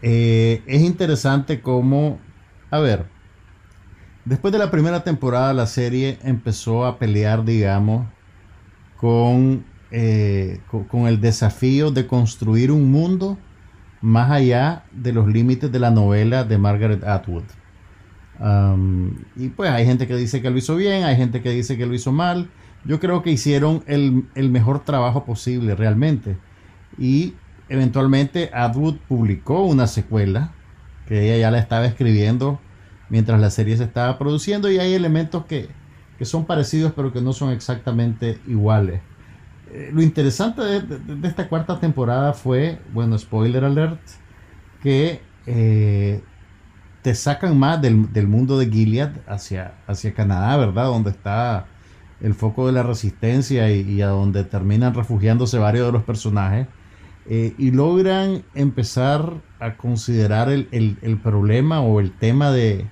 [0.00, 2.18] eh, es interesante cómo,
[2.70, 3.06] a ver,
[4.24, 8.06] después de la primera temporada la serie empezó a pelear, digamos,
[9.94, 13.36] eh, con, el desafío de construir un mundo
[14.00, 17.44] más allá de los límites de la novela de Margaret Atwood.
[19.36, 21.84] y pues hay gente que dice que lo hizo bien, hay gente que dice que
[21.84, 22.48] lo hizo mal.
[22.86, 26.38] Yo creo que hicieron el, el mejor trabajo posible realmente.
[26.98, 27.34] Y
[27.68, 30.52] eventualmente Atwood publicó una secuela
[31.06, 32.58] que ella ya la estaba escribiendo
[33.10, 35.68] mientras la serie se estaba produciendo y hay elementos que,
[36.18, 39.02] que son parecidos pero que no son exactamente iguales.
[39.72, 44.00] Eh, lo interesante de, esta cuarta temporada fue, bueno, spoiler alert,
[44.82, 46.22] que eh,
[47.02, 50.84] te sacan más del, mundo de Gilead hacia, hacia Canadá, ¿verdad?
[50.86, 51.66] Donde está
[52.20, 56.68] el foco de la resistencia y, a donde terminan refugiándose varios de los personajes.
[57.28, 62.86] Eh, y logran empezar a considerar el, el problema o el tema de,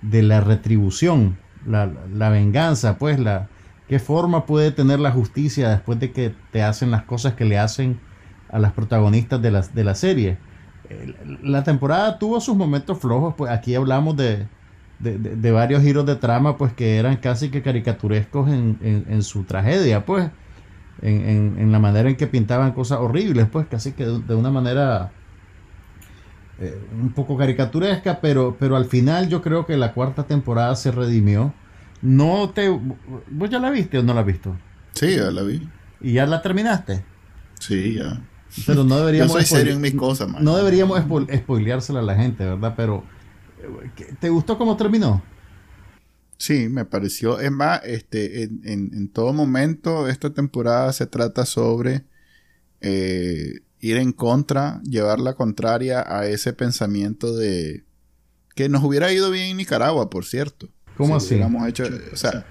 [0.00, 3.48] de la retribución la, venganza, pues, la,
[3.88, 7.58] qué forma puede tener la justicia después de que te hacen las cosas que le
[7.58, 8.00] hacen
[8.50, 10.38] a las protagonistas de la, de la serie.
[11.42, 14.46] La temporada tuvo sus momentos flojos, pues aquí hablamos de,
[14.98, 20.06] de, varios giros de trama, pues que eran casi que caricaturescos en, en, su tragedia,
[20.06, 20.30] pues,
[21.02, 25.10] en, en, la manera en que pintaban cosas horribles, pues casi que de, una manera
[26.60, 30.92] eh, un poco caricaturesca, pero, pero al final yo creo que la cuarta temporada se
[30.92, 31.52] redimió.
[32.06, 32.68] No te.
[32.68, 34.56] ¿Vos ya la viste o no la has visto?
[34.92, 35.68] Sí, ya la vi.
[36.00, 37.04] ¿Y ya la terminaste?
[37.58, 38.22] Sí, ya.
[38.64, 39.32] Pero no deberíamos.
[39.32, 42.74] Yo soy serio en mis cosas, No deberíamos spoileársela a la gente, ¿verdad?
[42.76, 43.04] Pero.
[44.20, 45.20] ¿Te gustó cómo terminó?
[46.38, 47.40] Sí, me pareció.
[47.40, 52.04] Es más, este, en, en, todo momento, esta temporada se trata sobre
[52.82, 57.84] eh, ir en contra, llevar la contraria a ese pensamiento de
[58.54, 60.68] que nos hubiera ido bien en Nicaragua, por cierto.
[60.96, 61.40] ¿Cómo así?
[61.66, 62.46] Hecho, o sea,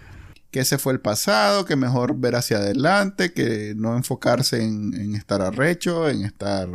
[0.52, 5.42] que ese fue el pasado, que mejor ver hacia adelante, que no enfocarse en, estar
[5.42, 6.70] arrecho, en estar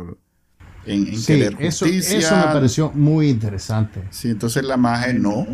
[0.85, 2.17] en, querer justicia.
[2.19, 4.03] Eso, me pareció muy interesante.
[4.11, 5.47] Sí, entonces la magia no.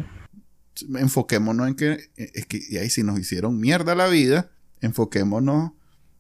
[0.96, 4.52] Enfoquémonos en que, es que y ahí si nos hicieron mierda la vida,
[4.82, 5.72] enfoquémonos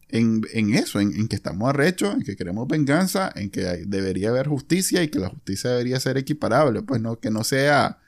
[0.09, 5.03] en, eso, en, que estamos arrechos, en que queremos venganza, en que debería haber justicia
[5.03, 7.99] y que la justicia debería ser equiparable, pues no, que no sea,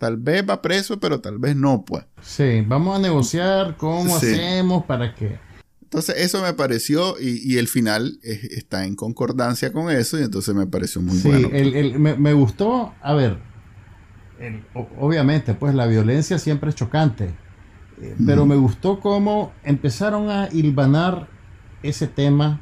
[0.00, 2.04] tal vez va preso, pero tal vez no, pues.
[2.22, 5.38] Sí, vamos a negociar cómo hacemos para que...
[5.82, 10.66] Entonces eso me pareció y, el final está en concordancia con eso y entonces me
[10.66, 11.48] pareció muy bueno.
[11.52, 13.38] Sí, me, me, gustó, a ver,
[14.98, 17.34] obviamente pues la violencia siempre es chocante
[18.24, 21.28] pero me gustó cómo empezaron a hilvanar
[21.82, 22.60] ese tema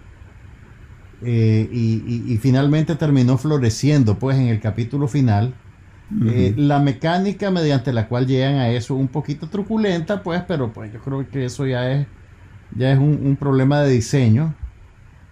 [1.22, 5.54] eh, y, finalmente terminó floreciendo, pues en el capítulo final.
[6.26, 10.90] Eh, la mecánica mediante la cual llegan a eso un poquito truculenta, pues, pero pues
[10.92, 12.06] yo creo que eso ya es
[12.74, 14.54] ya es un, un problema de diseño.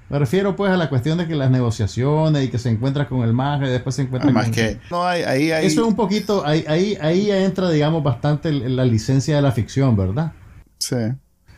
[0.08, 3.22] Me refiero pues a la cuestión de que las negociaciones y que se encuentra con
[3.22, 4.54] el mago y después se encuentra Además con...
[4.54, 8.52] que no ahí, ahí, Eso es un poquito, ahí, ahí, ahí ya entra, digamos, bastante
[8.52, 10.32] la licencia de la ficción, ¿verdad?
[10.78, 10.96] sí.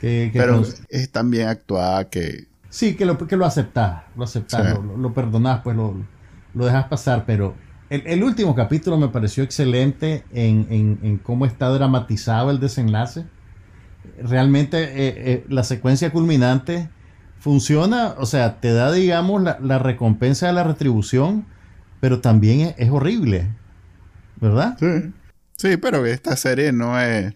[0.01, 4.05] Que, que Pero nos- es tan bien actuada que sí, que lo, que lo aceptás,
[4.17, 4.81] lo aceptás, Sí.
[4.83, 5.97] lo, lo perdonás, pues lo,
[6.55, 7.55] lo dejas pasar, pero
[7.91, 13.25] el, el último capítulo me pareció excelente en, en- en cómo está dramatizado el desenlace.
[14.23, 16.89] Realmente eh, eh, la secuencia culminante
[17.39, 21.47] funciona, o sea, te da, digamos, la, la recompensa de la retribución,
[22.01, 23.47] pero también es, es horrible,
[24.41, 24.77] ¿verdad?
[24.79, 25.13] Sí.
[25.57, 27.35] Sí, pero esta serie no es.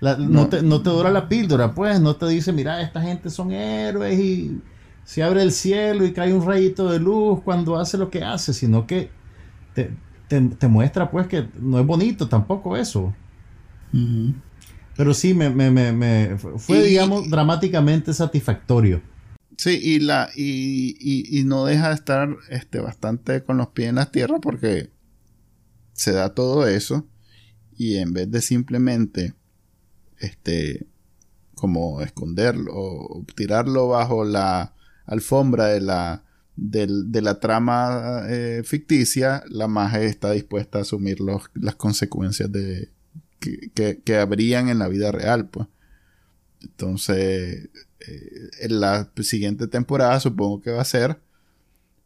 [0.00, 0.28] La- no.
[0.28, 0.48] No.
[0.48, 4.18] te, no te dura la píldora, pues, no te dice, mira, esta gente son héroes
[4.18, 4.60] y
[5.04, 8.52] se abre el cielo y cae un rayito de luz cuando hace lo que hace,
[8.52, 9.10] sino que
[9.74, 9.90] te,
[10.28, 13.14] te- te muestra, pues, que no es bonito tampoco eso.
[14.96, 19.02] Pero sí, me, me- me- me- fue, Y- digamos, dramáticamente satisfactorio.
[19.56, 23.90] Sí, y la y, y, y no deja de estar este, bastante con los pies
[23.90, 24.90] en la tierra porque
[25.92, 27.06] se da todo eso
[27.76, 29.34] y en vez de simplemente
[30.18, 30.88] este
[31.54, 34.74] como esconderlo o tirarlo bajo la
[35.06, 36.24] alfombra de la
[36.56, 42.50] del- de la trama eh, ficticia, la magia está dispuesta a asumir los- las consecuencias
[42.52, 42.90] de
[43.40, 45.66] que, que, que habrían en la vida real, pues.
[46.62, 47.68] Entonces,
[48.00, 51.18] eh, en la siguiente temporada supongo que va a ser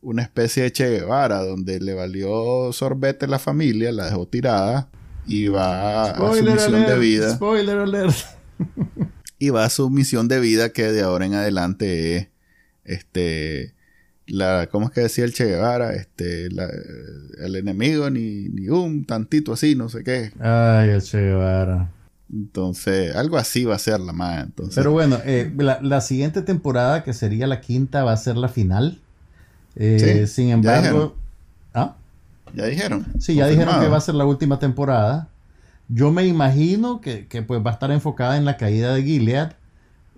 [0.00, 4.88] una especie de Che Guevara, donde le valió sorbete la familia, la dejó tirada
[5.26, 6.20] y va a su
[6.54, 7.34] misión de vida.
[7.34, 8.16] Spoiler alert.
[9.40, 12.28] Y va a su misión de vida que de ahora en adelante es
[12.82, 13.72] este
[14.28, 15.94] la ¿cómo es que decía el Che Guevara?
[15.94, 16.70] Este la-
[17.44, 20.32] el enemigo ni, ni un tantito así, no sé qué.
[20.40, 21.90] Ay, el Che Guevara.
[22.32, 24.44] Entonces, algo así va a ser la más.
[24.44, 28.36] Entonces, Pero bueno, eh, la, la siguiente temporada, que sería la quinta, va a ser
[28.36, 28.98] la final.
[29.76, 30.82] Eh, Sí, sin ya embargo...
[30.82, 31.12] dijeron.
[31.74, 31.96] ¿Ah?
[32.54, 33.06] ya dijeron.
[33.18, 35.28] Sí, ya dijeron que va a ser la última temporada.
[35.88, 39.52] Yo me imagino que, que, pues va a estar enfocada en la caída de Gilead.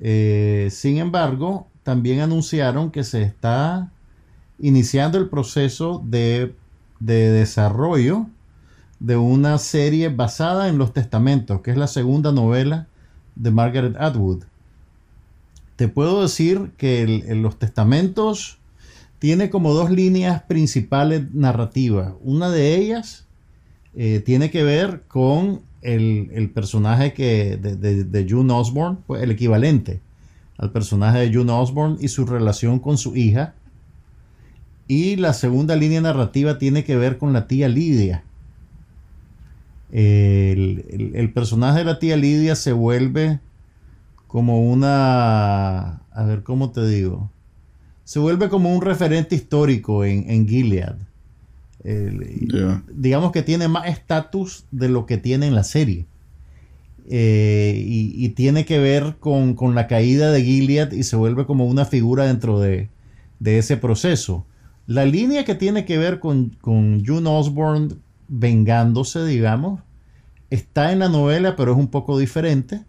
[0.00, 3.88] Eh, sin embargo, también anunciaron que se está
[4.60, 6.54] iniciando el proceso de,
[6.98, 8.26] de desarrollo
[8.98, 12.86] de una serie basada en los testamentos, que es la segunda novela
[13.34, 14.44] de Margaret Atwood.
[15.76, 18.58] Te puedo decir que los testamentos
[19.18, 22.12] tiene como dos líneas principales narrativas.
[22.22, 23.26] Una de ellas
[23.94, 29.22] eh, tiene que ver con el, el personaje que, de, de, de June Osborne, pues
[29.22, 30.00] el equivalente
[30.58, 33.54] al personaje de June Osborne y su relación con su hija.
[34.92, 38.24] Y la segunda línea narrativa tiene que ver con la tía Lidia.
[39.92, 43.38] El, el- el personaje de la tía Lidia se vuelve
[44.26, 46.00] como una...
[46.10, 47.30] A ver, ¿cómo te digo?
[48.02, 50.96] Se vuelve como un referente histórico en, en Gilead.
[51.84, 56.04] El- digamos que tiene más estatus de lo que tiene en la serie.
[57.08, 61.46] Eh, y, y tiene que ver con, con la caída de Gilead y se vuelve
[61.46, 62.88] como una figura dentro de,
[63.38, 64.44] de ese proceso.
[64.90, 67.94] La línea que tiene que ver con, con June Osborne
[68.26, 69.80] vengándose, digamos,
[70.50, 72.84] está en la novela, pero es un poco diferente.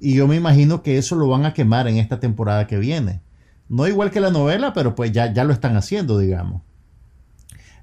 [0.00, 3.20] Y yo me imagino que eso lo van a quemar en esta temporada que viene.
[3.68, 6.62] No igual que la novela, pero pues ya, ya lo están haciendo, digamos.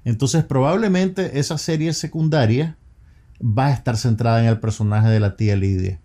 [0.04, 2.76] Entonces probablemente esa serie secundaria
[3.40, 6.00] va a estar centrada en el personaje de la tía Lidia.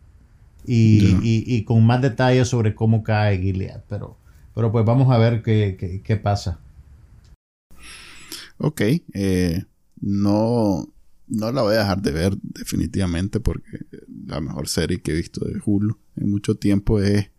[0.66, 3.82] Y, y con más detalles sobre cómo cae Gilead.
[3.90, 4.18] Pero,
[4.54, 6.60] pero pues vamos a ver qué, qué- qué pasa.
[8.64, 8.82] Ok,
[9.14, 9.66] eh,
[10.02, 10.88] no,
[11.28, 13.88] no la voy a dejar de ver definitivamente porque
[14.28, 17.32] la mejor serie que he visto de Hulu en mucho tiempo es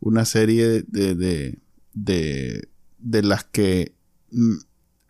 [0.00, 3.94] una serie de, de, de, las que
[4.32, 4.56] mm,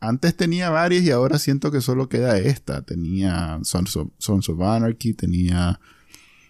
[0.01, 2.83] antes tenía varias y ahora siento que solo queda esta.
[2.83, 5.81] Tenía Sons of Anarchy, tenía...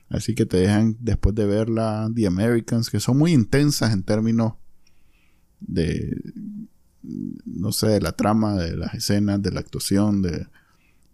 [0.09, 4.55] Así que te dejan después de verla The Americans, que son muy intensas en términos
[5.61, 6.17] de
[7.45, 10.47] no sé, de la trama, de las escenas, de la actuación, de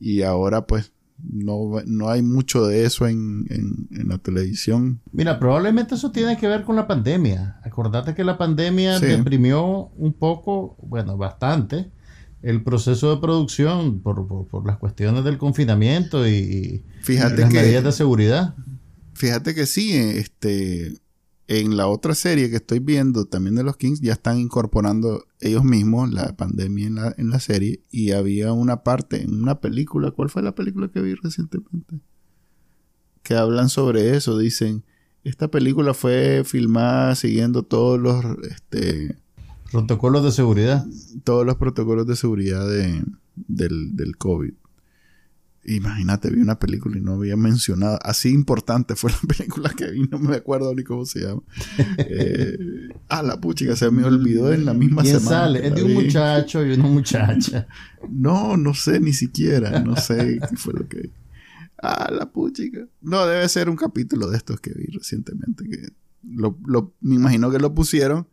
[0.01, 5.01] y ahora pues no, no hay mucho de eso en, en, en la televisión.
[5.13, 7.61] Mira, probablemente eso tiene que ver con la pandemia.
[7.65, 9.07] Acordate que la pandemia Sí.
[9.07, 11.91] deprimió un poco, bueno, bastante,
[12.43, 17.51] el proceso de producción por, por- por las cuestiones del confinamiento y, y Fíjate las
[17.53, 18.55] que medidas de seguridad.
[19.15, 20.95] fíjate que sí, este
[21.61, 25.65] en la otra serie que estoy viendo también de los Kings ya están incorporando ellos
[25.65, 30.11] mismos la pandemia en la, en la serie y había una parte en una película,
[30.13, 32.01] ¿cuál fue la película que vi recientemente?
[33.23, 34.85] Que hablan sobre eso, dicen
[35.25, 39.17] esta película fue filmada siguiendo todos los este,
[39.71, 40.87] protocolos de seguridad.
[41.23, 43.05] Todos los protocolos de seguridad de,
[43.37, 44.55] del, del COVID.
[45.65, 47.99] Imagínate, vi una película y no había mencionado.
[48.03, 51.43] Así importante fue la película que vi, no me acuerdo ni cómo se llama.
[51.99, 52.59] eh,
[53.09, 55.37] ah, la puchica, se me olvidó en la misma ¿Quién semana.
[55.45, 55.67] sale?
[55.69, 57.67] Es de un muchacho y una muchacha.
[58.11, 59.79] No, no sé ni siquiera.
[59.79, 61.13] No sé qué fue lo que vi.
[61.81, 62.81] Ah, la puchica.
[63.01, 65.69] No, debe ser un capítulo de estos que vi recientemente.
[65.69, 65.87] Que
[66.25, 68.27] lo, lo, me imagino que lo pusieron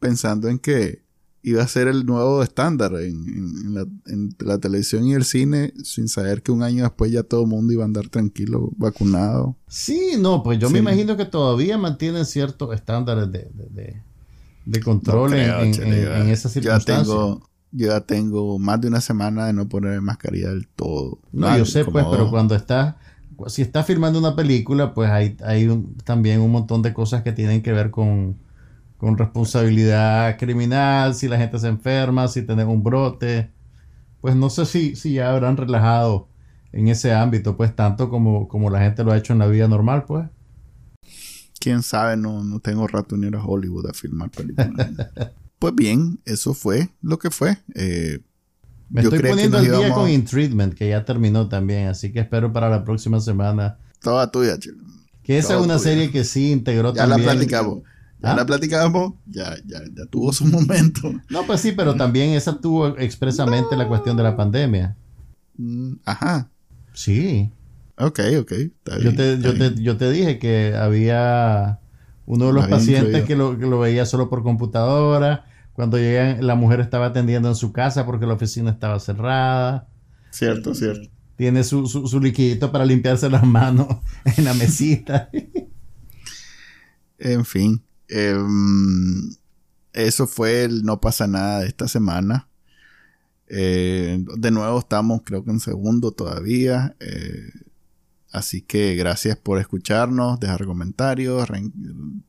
[0.00, 1.03] pensando en que
[1.44, 6.08] iba a ser el nuevo estándar en, la, en, la, televisión y el cine, sin
[6.08, 9.54] saber que un año después ya todo el mundo iba a andar tranquilo, vacunado.
[9.68, 10.72] Sí, no, pues yo sí.
[10.72, 14.02] me imagino que todavía mantienen ciertos estándares de, de, de,
[14.64, 17.06] de control no creo, en, esas circunstancias.
[17.06, 21.18] Ya tengo, yo ya tengo más de una semana de no poner mascarilla del todo.
[21.30, 22.94] No, Mal, yo sé, pues, pero cuando estás,
[23.48, 27.32] si estás filmando una película, pues hay, hay un, también un montón de cosas que
[27.32, 28.38] tienen que ver con
[29.04, 33.50] con responsabilidad criminal, si la gente se enferma, si tenés un brote.
[34.20, 36.28] Pues no sé si, si ya habrán relajado
[36.72, 39.68] en ese ámbito, pues tanto como, como la gente lo ha hecho en la vida
[39.68, 40.26] normal, pues.
[41.60, 44.90] Quién sabe, no, no tengo rato ni a Hollywood a filmar películas.
[45.58, 47.58] pues bien, eso fue lo que fue.
[47.74, 48.20] Eh,
[48.90, 52.52] Me estoy poniendo al día con In Treatment, que ya terminó también, así que espero
[52.52, 53.78] para la próxima semana.
[54.00, 54.78] Toda tuya, chico.
[55.22, 55.84] Que esa Toda es una tuya.
[55.90, 57.26] serie que sí integró Ya también.
[57.26, 57.78] la platicamos.
[58.24, 58.36] Ya ¿Ah?
[58.36, 61.12] la platicamos, ya, ya, ya tuvo su momento.
[61.28, 64.96] No, pues sí, pero también esa tuvo expresamente la cuestión de la pandemia.
[65.56, 66.50] Mm, Ajá.
[66.94, 67.52] Sí.
[67.96, 68.52] Ok, ok.
[68.52, 71.80] Está Yo bien, te, está yo, te, yo te dije que había
[72.26, 75.44] uno de los Había pacientes que lo, que lo veía solo por computadora.
[75.74, 79.88] Cuando llegan, la mujer estaba atendiendo en su casa porque la oficina estaba cerrada.
[80.30, 81.08] Cierto, cierto.
[81.36, 83.88] Tiene su, su, su liquidito para limpiarse las manos
[84.36, 85.28] en la mesita.
[87.18, 87.82] En fin.
[88.14, 89.30] Em,
[89.92, 92.48] eso fue el no pasa nada de esta semana.
[93.48, 96.96] Eh, de nuevo estamos creo que en segundo todavía.
[97.00, 97.50] eh,
[98.32, 101.46] así que gracias por escucharnos, dejar comentarios,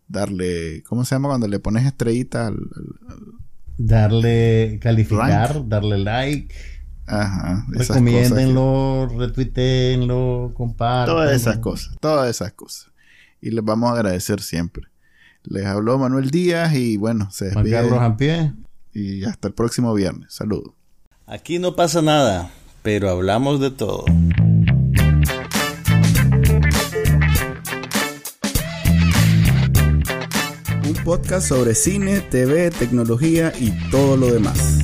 [0.08, 2.48] darle, ¿cómo se llama cuando le pones estrellitas?
[2.48, 2.70] al-
[3.08, 3.34] al-
[3.78, 6.54] darle calificar, darle like,
[7.08, 11.16] ajá, cosas que- recomiéndenlo, retuiteenlo, compartan.
[11.16, 12.92] Todas esas cosas, todas esas cosas.
[13.42, 14.88] Y les vamos a agradecer siempre.
[15.48, 17.82] Les habló Manuel Díaz y bueno, se Juan despide.
[17.82, 18.54] Carlos Ampié.
[18.94, 20.34] Y hasta el próximo viernes.
[20.34, 20.74] Saludos.
[21.28, 22.50] Aquí no pasa nada,
[22.82, 24.06] pero hablamos de todo.
[30.88, 34.80] Un podcast sobre cine, TV, tecnología y todo lo demás.